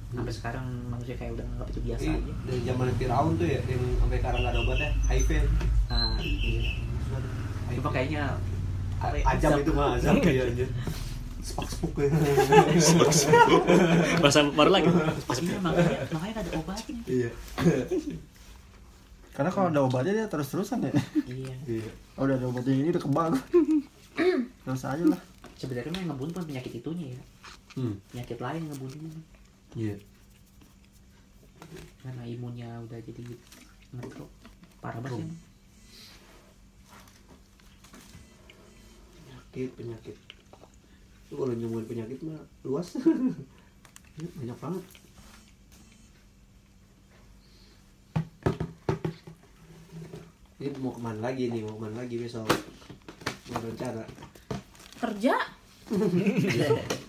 Sampai 0.09 0.33
sekarang 0.33 0.65
manusia 0.89 1.13
kayak 1.13 1.37
udah 1.37 1.45
nggak 1.45 1.67
itu 1.69 1.81
biasa 1.85 2.01
Ini 2.01 2.17
aja. 2.17 2.33
dari 2.49 2.61
zaman 2.65 2.87
Firaun 2.97 3.33
tuh 3.37 3.45
ya 3.45 3.61
yang 3.69 3.83
sampai 4.01 4.17
sekarang 4.17 4.39
nggak 4.41 4.53
ada 4.53 4.61
obatnya 4.65 4.89
HIV. 5.05 5.29
Nah, 5.89 6.17
iya. 6.17 6.61
Cuma 7.77 7.89
kayaknya 7.93 8.21
apa 8.99 9.15
ya, 9.15 9.23
Ajam 9.29 9.51
itu 9.61 9.71
mah 9.71 9.87
azam 9.95 10.15
ya 10.25 10.43
anjir. 10.49 10.69
Spak 11.39 11.67
spuk 11.71 11.93
ya. 12.01 12.09
Bahasa 14.21 14.43
baru 14.49 14.69
lagi. 14.73 14.89
Iya, 14.89 15.57
makanya 15.61 15.97
makanya 16.11 16.33
ada 16.41 16.51
obatnya. 16.57 16.95
Iya. 17.05 17.29
Karena 19.39 19.49
kalau 19.55 19.67
ada 19.71 19.81
obatnya 19.85 20.13
dia 20.19 20.27
terus-terusan 20.27 20.89
ya. 20.89 20.91
Iya. 21.29 21.55
Iya. 21.63 21.91
Oh, 22.19 22.27
udah 22.27 22.35
ada 22.35 22.45
obatnya 22.49 22.73
ini 22.75 22.89
udah 22.91 23.03
kebal. 23.05 23.31
Terus 24.67 24.83
aja 24.83 25.05
lah. 25.05 25.21
Sebenarnya 25.55 25.91
mah 25.95 26.01
yang 26.03 26.09
ngebunuh 26.11 26.31
bukan 26.35 26.45
penyakit 26.49 26.71
itunya 26.75 27.15
ya. 27.15 27.21
Hmm. 27.79 27.93
Penyakit 28.11 28.37
lain 28.41 28.59
yang 28.67 28.71
ngebunuhnya. 28.75 29.21
Iya. 29.77 29.95
karena 32.01 32.23
imunnya 32.25 32.69
udah 32.89 32.97
jadi 33.05 33.21
ngedrop 33.93 34.31
parah 34.81 34.97
banget 35.03 35.21
ya. 35.21 35.27
Penyakit 39.21 39.69
penyakit. 39.77 40.15
Itu 41.29 41.33
kalau 41.37 41.53
nyembuhin 41.53 41.85
penyakit 41.85 42.17
mah 42.25 42.41
luas. 42.65 42.95
Ya, 44.19 44.27
banyak 44.35 44.57
banget. 44.59 44.83
Ini 50.59 50.75
mau 50.83 50.91
ke 50.91 50.99
mana 50.99 51.23
lagi 51.23 51.47
nih? 51.47 51.63
Mau 51.63 51.79
ke 51.79 51.87
mana 51.87 52.03
lagi 52.03 52.19
besok? 52.19 52.43
Mau 53.47 53.63
rencana? 53.63 54.03
kerja 54.99 55.35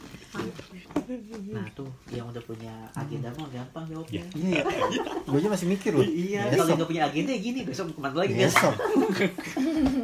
nah 1.51 1.66
tuh 1.73 1.90
yang 2.09 2.23
udah 2.25 2.38
punya 2.40 2.71
agenda 2.93 3.35
mah 3.35 3.51
gampang 3.51 3.83
jawabnya 3.85 4.23
Iya, 4.31 4.62
iya. 4.62 4.62
Gue 5.25 5.37
aja 5.37 5.49
masih 5.49 5.66
mikir 5.66 5.90
loh. 5.90 6.07
iya 6.07 6.47
kalau 6.53 6.77
nggak 6.77 6.87
punya 6.87 7.03
agenda 7.05 7.31
ya 7.31 7.40
gini 7.40 7.61
besok 7.62 7.90
ke 7.90 7.99
mana 7.99 8.14
lagi 8.16 8.33
Besok. 8.33 8.75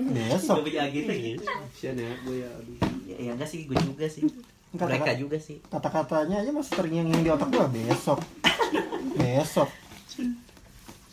Besok. 0.08 0.54
nggak 0.56 0.66
punya 0.66 0.80
agenda 0.84 1.12
gitu 1.14 1.42
Kasian 1.42 1.94
ya, 1.96 2.10
gue 2.18 2.36
ya. 2.36 2.50
Aduh. 2.50 2.76
ya, 3.04 3.16
ya 3.20 3.30
enggak 3.32 3.46
sih 3.46 3.60
gue 3.64 3.76
juga 3.76 4.06
sih 4.06 4.22
Enggak, 4.68 4.86
mereka 4.90 5.12
juga 5.14 5.38
sih 5.38 5.56
Kata-katanya 5.64 6.36
aja 6.38 6.50
masih 6.50 6.72
terngiang-ngiang 6.74 7.22
di 7.22 7.30
otak 7.30 7.48
gua 7.48 7.66
besok. 7.68 8.18
Besok. 9.14 9.68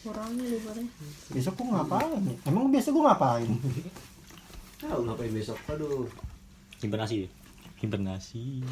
kurangnya 0.02 0.46
liburnya 0.50 0.86
Besok 1.30 1.54
gua 1.56 1.68
ngapain? 1.78 2.20
ya? 2.24 2.36
Emang 2.44 2.68
biasa 2.68 2.90
gua 2.90 3.04
ngapain? 3.08 3.50
Tahu 4.82 5.00
ngapain 5.06 5.32
besok? 5.32 5.56
Aduh. 5.70 6.10
hibernasi 6.82 7.30
hibernasi 7.84 8.64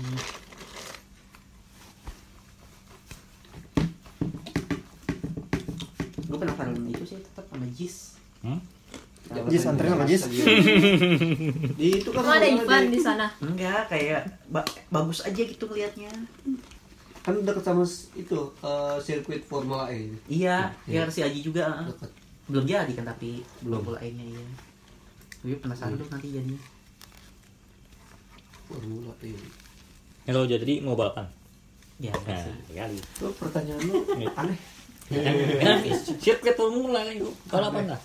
gue 6.21 6.37
penasaran 6.37 6.75
itu 6.87 7.03
sih 7.05 7.17
tetap 7.19 7.45
sama 7.45 7.65
Jis 7.69 7.95
hmm? 8.41 8.61
Jis, 9.47 9.63
anterin 9.63 9.95
apa, 9.95 10.03
Jis? 10.03 10.27
Di 11.71 11.87
itu 11.95 12.09
kan 12.11 12.25
ada 12.29 12.43
di- 12.43 12.51
event 12.53 12.87
di 12.89 12.99
sana 12.99 13.31
enggak 13.39 13.87
kayak 13.87 14.27
ba- 14.45 14.67
bagus 14.89 15.23
aja 15.23 15.39
gitu 15.39 15.63
ngelihatnya 15.65 16.11
kan 17.21 17.39
deket 17.39 17.63
sama 17.63 17.85
s- 17.85 18.11
itu 18.13 18.35
eh, 18.59 18.97
sirkuit 18.99 19.45
Formula 19.45 19.87
E. 19.87 20.11
iya 20.27 20.73
Iya. 20.83 21.05
ya 21.05 21.11
si 21.11 21.21
Aji 21.21 21.39
juga. 21.41 21.85
Deket. 21.85 22.11
belum 22.43 22.65
jadi 22.65 22.91
kan 22.91 23.05
tapi 23.07 23.39
Belum. 23.61 23.79
belum 23.79 23.95
lainnya 23.95 24.25
iya 24.27 24.43
gue 25.41 25.55
penasaran 25.55 25.95
tuh 25.95 26.07
nanti 26.09 26.27
jadinya 26.29 26.59
Formula 28.71 29.11
E. 29.19 29.35
ya 30.23 30.31
kalau 30.31 30.47
jadi 30.47 30.73
mau 30.79 30.95
balapan 30.95 31.27
ya 31.99 32.15
nah 32.23 32.39
sih 32.39 32.53
kali 32.71 32.97
Lo 33.19 33.29
pertanyaan 33.35 33.81
lu 33.83 33.93
aneh. 34.31 34.57
kan 35.59 35.77
sirkuit 36.17 36.55
formula 36.55 37.03
kan 37.03 37.13
itu 37.13 37.31
balapan 37.51 37.93
lah 37.93 38.01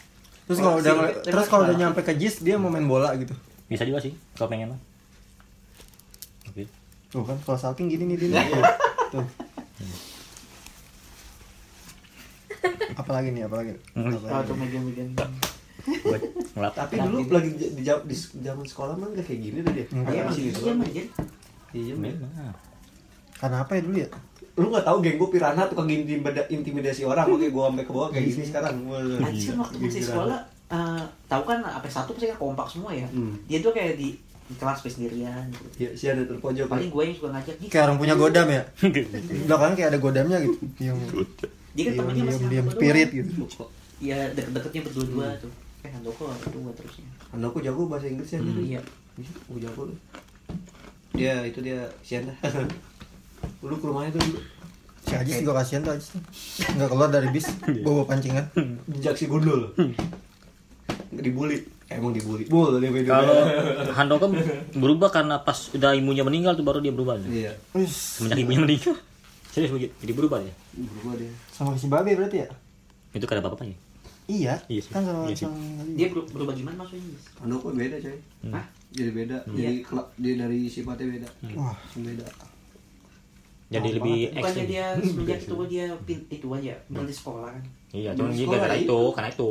Terus 0.47 0.59
kalau 0.63 0.79
udah 0.79 0.93
terus 1.27 1.47
kalau 1.51 1.63
udah 1.67 1.75
nyampe 1.75 2.01
ke 2.03 2.15
Jis 2.15 2.39
dia 2.39 2.55
mau 2.55 2.71
main 2.71 2.87
bola 2.87 3.15
gitu. 3.19 3.35
bisa 3.67 3.83
juga 3.83 3.99
sih 3.99 4.15
kalau 4.35 4.47
pengen 4.47 4.75
mah 4.75 4.81
oke 6.51 6.63
Tuh 7.11 7.23
kan 7.23 7.39
kalau 7.47 7.59
salting 7.59 7.87
gini 7.87 8.15
nih 8.15 8.17
dia. 8.19 8.43
nih. 8.43 8.63
Tuh. 9.15 9.27
Apalagi 12.97 13.31
nih, 13.31 13.47
apalagi? 13.47 13.79
Hmm. 13.95 14.11
kalau 14.11 14.43
tuh 14.43 14.55
Apalagi? 14.59 15.56
Buat 16.03 16.23
ngelatih 16.53 16.79
Tapi 16.79 16.95
dulu 16.99 17.19
lagi 17.31 17.51
di, 17.53 17.67
di, 17.79 18.15
zaman 18.41 18.65
sekolah 18.65 18.95
mah 18.95 19.09
nggak 19.09 19.25
kayak 19.25 19.41
gini 19.41 19.59
dia. 19.63 19.85
Enggak. 19.89 20.13
iya 20.13 20.23
Masih 20.25 20.43
masih 20.45 20.45
gitu. 20.47 20.61
iya 20.85 21.05
Iya, 21.73 21.95
memang 21.95 22.33
Karena 23.35 23.57
apa 23.61 23.73
ya 23.73 23.83
dulu 23.83 23.97
ya? 23.97 24.09
Lu 24.57 24.67
nggak 24.67 24.83
tahu 24.83 24.97
geng 24.99 25.17
gue 25.17 25.29
piranha 25.29 25.63
tukang 25.67 25.85
intimida- 25.87 26.49
intimidasi 26.49 27.05
orang, 27.05 27.27
oke 27.27 27.45
gue 27.45 27.63
sampai 27.63 27.85
ke 27.85 27.93
bawah 27.93 28.09
kayak 28.09 28.25
gini 28.27 28.45
sekarang. 28.45 28.75
Wah, 28.87 29.21
Anjir 29.21 29.53
kan 29.53 29.57
waktu 29.61 29.77
masih 29.79 30.03
sekolah 30.03 30.39
eh, 30.67 31.03
tahu 31.27 31.43
kan 31.45 31.59
apa 31.61 31.87
satu 31.87 32.11
pasti 32.11 32.27
kan 32.27 32.39
kompak 32.41 32.67
semua 32.67 32.91
ya 32.91 33.07
Hmm. 33.07 33.37
dia 33.45 33.61
tuh 33.61 33.71
kayak 33.71 33.95
di, 33.95 34.17
di 34.17 34.55
kelas 34.57 34.81
sendirian 34.81 35.45
gitu. 35.47 35.67
Ya, 35.77 35.91
si 35.93 36.05
ada 36.07 36.25
terpojok. 36.25 36.67
paling 36.67 36.89
gue 36.89 37.03
yang 37.05 37.15
suka 37.15 37.29
ngajak 37.31 37.55
gitu 37.57 37.69
Kayak 37.69 37.85
orang 37.85 37.99
punya 38.01 38.15
godam 38.17 38.47
ya? 38.49 38.63
Belakang 39.47 39.73
kayak 39.75 39.89
ada 39.93 40.01
godamnya 40.01 40.39
gitu. 40.41 40.57
Yang 40.81 40.99
dia 41.71 41.85
kan 41.85 41.93
temennya 41.95 42.25
masih 42.25 42.45
diam 42.49 42.67
spirit 42.67 43.09
doang. 43.11 43.19
gitu. 43.21 43.43
Iya 43.99 44.19
deket-deketnya 44.33 44.81
berdua-dua 44.83 45.27
tuh 45.39 45.53
kayak 45.87 45.95
handoko 45.97 46.27
berdua 46.43 46.75
terusnya 46.75 47.07
Anakku 47.31 47.59
jago 47.61 47.87
bahasa 47.87 48.07
Inggris 48.07 48.27
ya. 48.29 48.39
Hmm. 48.39 48.59
iya 48.59 48.81
Bisa, 49.15 49.31
gue 49.33 49.61
jago 49.61 49.87
lu. 49.87 49.95
Dia 51.13 51.41
itu 51.43 51.63
dia 51.63 51.87
Sian 52.03 52.27
dah. 52.27 52.37
Lu 53.63 53.73
ke 53.73 53.87
rumahnya 53.87 54.11
tuh 54.13 54.23
dulu. 54.23 54.41
Si 55.01 55.15
Ajis 55.15 55.39
juga 55.39 55.55
kasihan 55.57 55.81
tuh 55.81 55.95
Ajis. 55.95 56.19
Enggak 56.69 56.91
keluar 56.91 57.09
dari 57.09 57.29
bis 57.31 57.47
bawa 57.85 58.03
pancingan. 58.05 58.51
Jejak 58.91 59.15
si 59.15 59.25
gundul. 59.25 59.71
Dibully. 61.09 61.63
Emang 61.87 62.11
dibully. 62.11 62.45
Bul 62.45 62.77
dia 62.77 62.91
video. 62.91 63.15
kalau 63.15 63.39
Handoko 63.93 64.27
berubah 64.75 65.09
karena 65.09 65.39
pas 65.39 65.71
udah 65.71 65.95
ibunya 65.95 66.21
meninggal 66.21 66.53
tuh 66.53 66.67
baru 66.67 66.83
dia 66.83 66.91
berubah 66.91 67.15
Iya. 67.23 67.55
Semenjak 67.87 68.39
ibunya 68.39 68.61
meninggal 68.61 68.95
serius 69.55 69.73
begitu 69.73 69.95
jadi 69.97 70.13
berubah 70.13 70.39
ya 70.39 70.53
Berubah 70.75 71.17
dia. 71.17 71.33
sama 71.49 71.73
si 71.73 71.89
Babe 71.89 72.13
berarti 72.13 72.45
ya? 72.45 72.49
itu 73.09 73.25
kada 73.25 73.41
apa-apanya 73.41 73.73
Iya. 74.27 74.55
Iya 74.67 74.81
sih. 74.81 74.91
Kan 74.91 75.03
sama 75.03 75.25
Iya 75.25 75.35
sih. 75.35 75.45
sama 75.45 75.59
dia 75.93 76.07
ber- 76.09 76.27
berubah 76.29 76.53
gimana 76.53 76.77
maksudnya? 76.77 77.15
Anakku 77.39 77.71
beda 77.73 77.97
coy. 77.97 78.17
Hah? 78.49 78.67
Jadi 78.91 79.11
beda. 79.13 79.37
Jadi 79.47 79.75
kela- 79.81 80.11
dia 80.17 80.35
dari 80.37 80.61
sifatnya 80.67 81.07
beda. 81.13 81.29
Wah, 81.55 81.77
Beda. 81.95 82.27
jadi 83.67 83.83
Oh, 83.83 83.95
lebih 83.97 84.19
bukannya 84.29 84.41
ekstrim 84.41 84.67
dia 84.69 84.87
semenjak 84.97 85.39
itu 85.45 85.55
dia 85.67 85.87
itu 86.31 86.47
aja 86.49 86.75
berhenti 86.87 87.11
sekolah 87.13 87.51
kan 87.51 87.63
iya 87.91 88.15
cuma 88.15 88.31
Di 88.31 88.37
dia 88.37 88.47
gara-gara 88.49 88.77
itu. 88.77 88.87
itu 88.87 89.01
karena 89.11 89.29
itu 89.29 89.51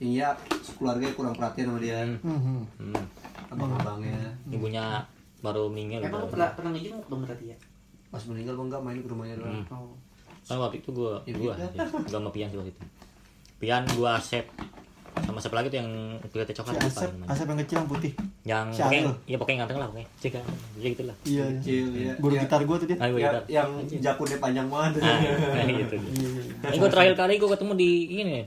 Iya, 0.00 0.28
keluarga 0.74 1.06
kurang 1.12 1.30
perhatian 1.32 1.66
sama 1.68 1.78
dia. 1.78 2.00
Hmm. 2.18 2.32
hmm. 2.34 2.62
Hmm. 2.80 3.04
Abang-abangnya. 3.46 4.16
ibunya 4.48 5.04
baru 5.38 5.68
meninggal 5.68 6.00
emang 6.02 6.22
lu 6.22 6.28
pernah 6.28 6.48
pernah 6.54 6.70
ngejenguk 6.72 7.06
dong 7.06 7.20
berarti 7.20 7.44
ya 7.46 7.56
Pas 8.08 8.22
meninggal 8.24 8.54
gua 8.54 8.64
enggak 8.66 8.82
main 8.82 8.98
ke 8.98 9.08
rumahnya 9.10 9.36
doang. 9.36 9.52
Hmm. 9.60 9.76
oh 9.76 9.92
kan 10.42 10.56
waktu 10.58 10.76
itu 10.78 10.90
gua 10.90 11.20
Ya, 11.22 11.34
gua 11.34 11.52
gitu. 11.54 11.76
ya, 11.76 11.84
gua 11.84 12.08
sama 12.10 12.30
Pian 12.30 12.48
sih 12.48 12.56
waktu 12.56 12.72
itu 12.72 12.82
Pian 13.62 13.86
gua 13.94 14.18
Asep 14.18 14.42
sama 15.22 15.38
siapa 15.38 15.54
lagi 15.54 15.68
tuh 15.68 15.78
yang 15.78 15.90
kulit 16.26 16.44
Si 16.44 16.52
coklat 16.52 16.74
apa 16.74 16.88
Asep, 16.88 17.10
namanya? 17.14 17.28
Asep 17.30 17.46
yang 17.46 17.58
kecil 17.62 17.76
yang 17.78 17.88
putih. 17.88 18.12
yang 18.42 18.66
Si 18.68 18.80
pokoknya 18.80 19.02
iya 19.22 19.36
pokoknya 19.36 19.58
ganteng 19.62 19.78
lah 19.78 19.86
pokoknya 19.86 20.08
cek 20.18 20.30
kan 20.34 20.44
dia 20.74 20.88
gitu 20.88 21.02
lah 21.04 21.16
Iya, 21.22 21.44
Kecil, 21.54 21.84
iya. 21.94 22.12
Guru 22.18 22.32
Yang- 22.32 22.44
gitar 22.44 22.60
gua 22.64 22.76
tuh 22.76 22.86
dia. 22.86 22.96
Ah, 22.98 23.06
gua 23.06 23.20
Ya, 23.20 23.30
yang 23.48 23.70
Anjing. 23.78 24.00
jakunnya 24.02 24.38
panjang 24.38 24.66
banget. 24.66 24.92
Ah, 24.98 25.14
nah, 25.54 25.64
gitu. 25.64 25.94
Iya, 26.10 26.28
iya. 26.28 26.66
Ini 26.66 26.76
gua 26.76 26.90
terakhir 26.90 27.14
kali 27.14 27.32
gua 27.38 27.50
ketemu 27.52 27.72
di 27.76 27.90
ini. 28.10 28.38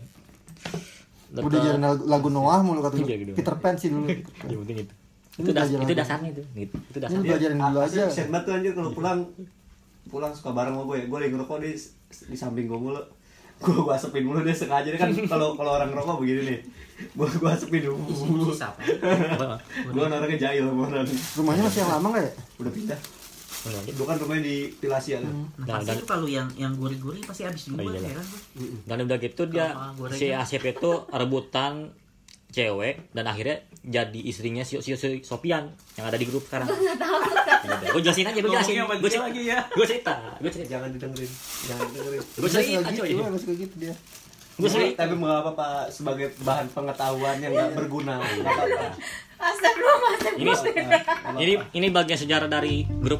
Udah 1.31 1.41
Dekat- 1.41 1.63
jadi 1.63 1.79
lagu, 1.79 2.03
lagu 2.05 2.27
Noah 2.29 2.59
mulu 2.59 2.79
kata 2.81 2.95
lu. 2.97 3.05
Iya, 3.05 3.15
gitu. 3.17 3.31
Peter 3.33 3.55
Pan 3.55 3.75
sih 3.75 3.89
dulu. 3.89 4.05
Ya 4.51 4.55
penting 4.57 4.77
itu. 4.81 4.93
Ini 5.35 5.41
Itu, 5.41 5.51
das, 5.51 5.67
itu 5.69 5.93
dasarnya 5.93 6.29
itu. 6.31 6.43
Gitu. 6.53 6.75
Itu 6.75 6.91
Ini 6.93 7.01
dasarnya. 7.01 7.23
belajarin 7.25 7.57
dulu 7.61 7.79
aja. 7.81 8.03
kesian 8.05 8.27
banget 8.29 8.43
tuh 8.43 8.53
anjir 8.53 8.71
kalau 8.73 8.91
pulang 8.91 9.19
pulang 10.05 10.31
suka 10.31 10.49
bareng 10.51 10.73
sama 10.73 10.83
gue. 10.85 10.97
Gue 11.05 11.17
lagi 11.19 11.31
ngerokok 11.31 11.57
di 11.61 11.71
di 12.25 12.35
samping 12.35 12.65
gue 12.65 12.75
mulu. 12.77 12.99
Gue 13.57 13.71
gue 13.73 13.93
asepin 13.93 14.23
mulu 14.23 14.39
dia 14.41 14.51
sengaja 14.51 14.85
dia 14.85 14.97
kan 14.97 15.09
kalau 15.25 15.55
kalau 15.55 15.71
orang 15.73 15.89
ngerokok 15.89 16.17
begini 16.19 16.41
nih. 16.45 16.59
Gue 17.11 17.27
gue 17.27 17.49
asepin 17.49 17.81
dulu. 17.81 17.97
Apa? 18.51 19.55
Gue 19.91 20.01
orangnya 20.01 20.37
jahil 20.37 20.63
orang. 20.65 21.03
Rumahnya 21.07 21.63
masih 21.63 21.79
yang 21.81 21.91
lama 21.91 22.07
enggak 22.09 22.23
ya? 22.23 22.31
Udah 22.57 22.71
pindah. 22.71 22.99
Enggak, 23.65 23.81
gitu. 23.81 23.95
Dulu 23.95 24.05
kan 24.05 24.17
rumahnya 24.17 24.43
di 24.43 24.57
Pilasia 24.71 25.17
kan. 25.17 25.33
nah, 25.33 25.47
Nah, 25.57 25.65
pasti 25.73 25.87
dan- 25.87 25.97
itu 25.97 26.05
kalau 26.05 26.27
yang 26.27 26.47
yang 26.53 26.71
gurih-gurih 26.73 27.23
pasti 27.23 27.41
habis 27.43 27.61
Oh, 27.65 27.73
duluan 27.73 27.95
iyalah. 27.95 28.05
ya 28.05 28.13
kan 28.13 28.25
gue 28.29 28.67
Dan 28.85 28.97
udah 29.01 29.17
gitu 29.17 29.41
dia 29.47 29.67
si 30.11 30.25
Asep 30.29 30.63
itu 30.63 30.89
rebutan 31.09 31.73
cewek 32.55 33.11
dan 33.11 33.27
akhirnya 33.27 33.67
jadi 33.83 34.19
istrinya 34.23 34.63
si, 34.63 34.79
si, 34.79 34.95
si 34.95 35.19
Sopian 35.27 35.75
yang 35.99 36.05
ada 36.07 36.15
di 36.15 36.23
grup 36.23 36.47
sekarang. 36.47 36.71
Gue 37.91 37.99
jelasin 37.99 38.31
aja, 38.31 38.39
gue 38.39 38.47
jelasin. 38.47 38.79
Gue 38.79 39.11
cerita, 39.11 39.27
lagi 39.27 39.41
ya. 39.43 39.59
gue 39.67 39.85
cerita, 39.85 40.13
gue 40.39 40.51
cerita. 40.53 40.69
Jangan 40.71 40.89
didengerin. 40.95 41.31
Jangan 41.67 41.83
didengerin. 41.91 42.21
Gue 42.23 42.49
cerita, 42.49 42.87
coy. 42.95 43.09
dia 43.11 43.39
suka 43.43 43.53
gitu 43.59 43.75
dia. 43.75 43.93
Gue 44.55 44.69
Tapi- 44.71 44.75
cerita. 44.95 44.99
Tapi 45.03 45.13
mau 45.19 45.35
apa 45.35 45.51
pak 45.51 45.91
sebagai 45.91 46.31
bahan 46.47 46.67
pengetahuan 46.71 47.35
yang 47.43 47.51
nggak 47.51 47.71
berguna. 47.75 48.23
Astagfirullah, 49.35 50.11
Ini 50.39 50.51
ini 51.43 51.53
ini 51.75 51.87
bagian 51.91 52.15
sejarah 52.15 52.47
dari 52.47 52.87
grup 52.87 53.19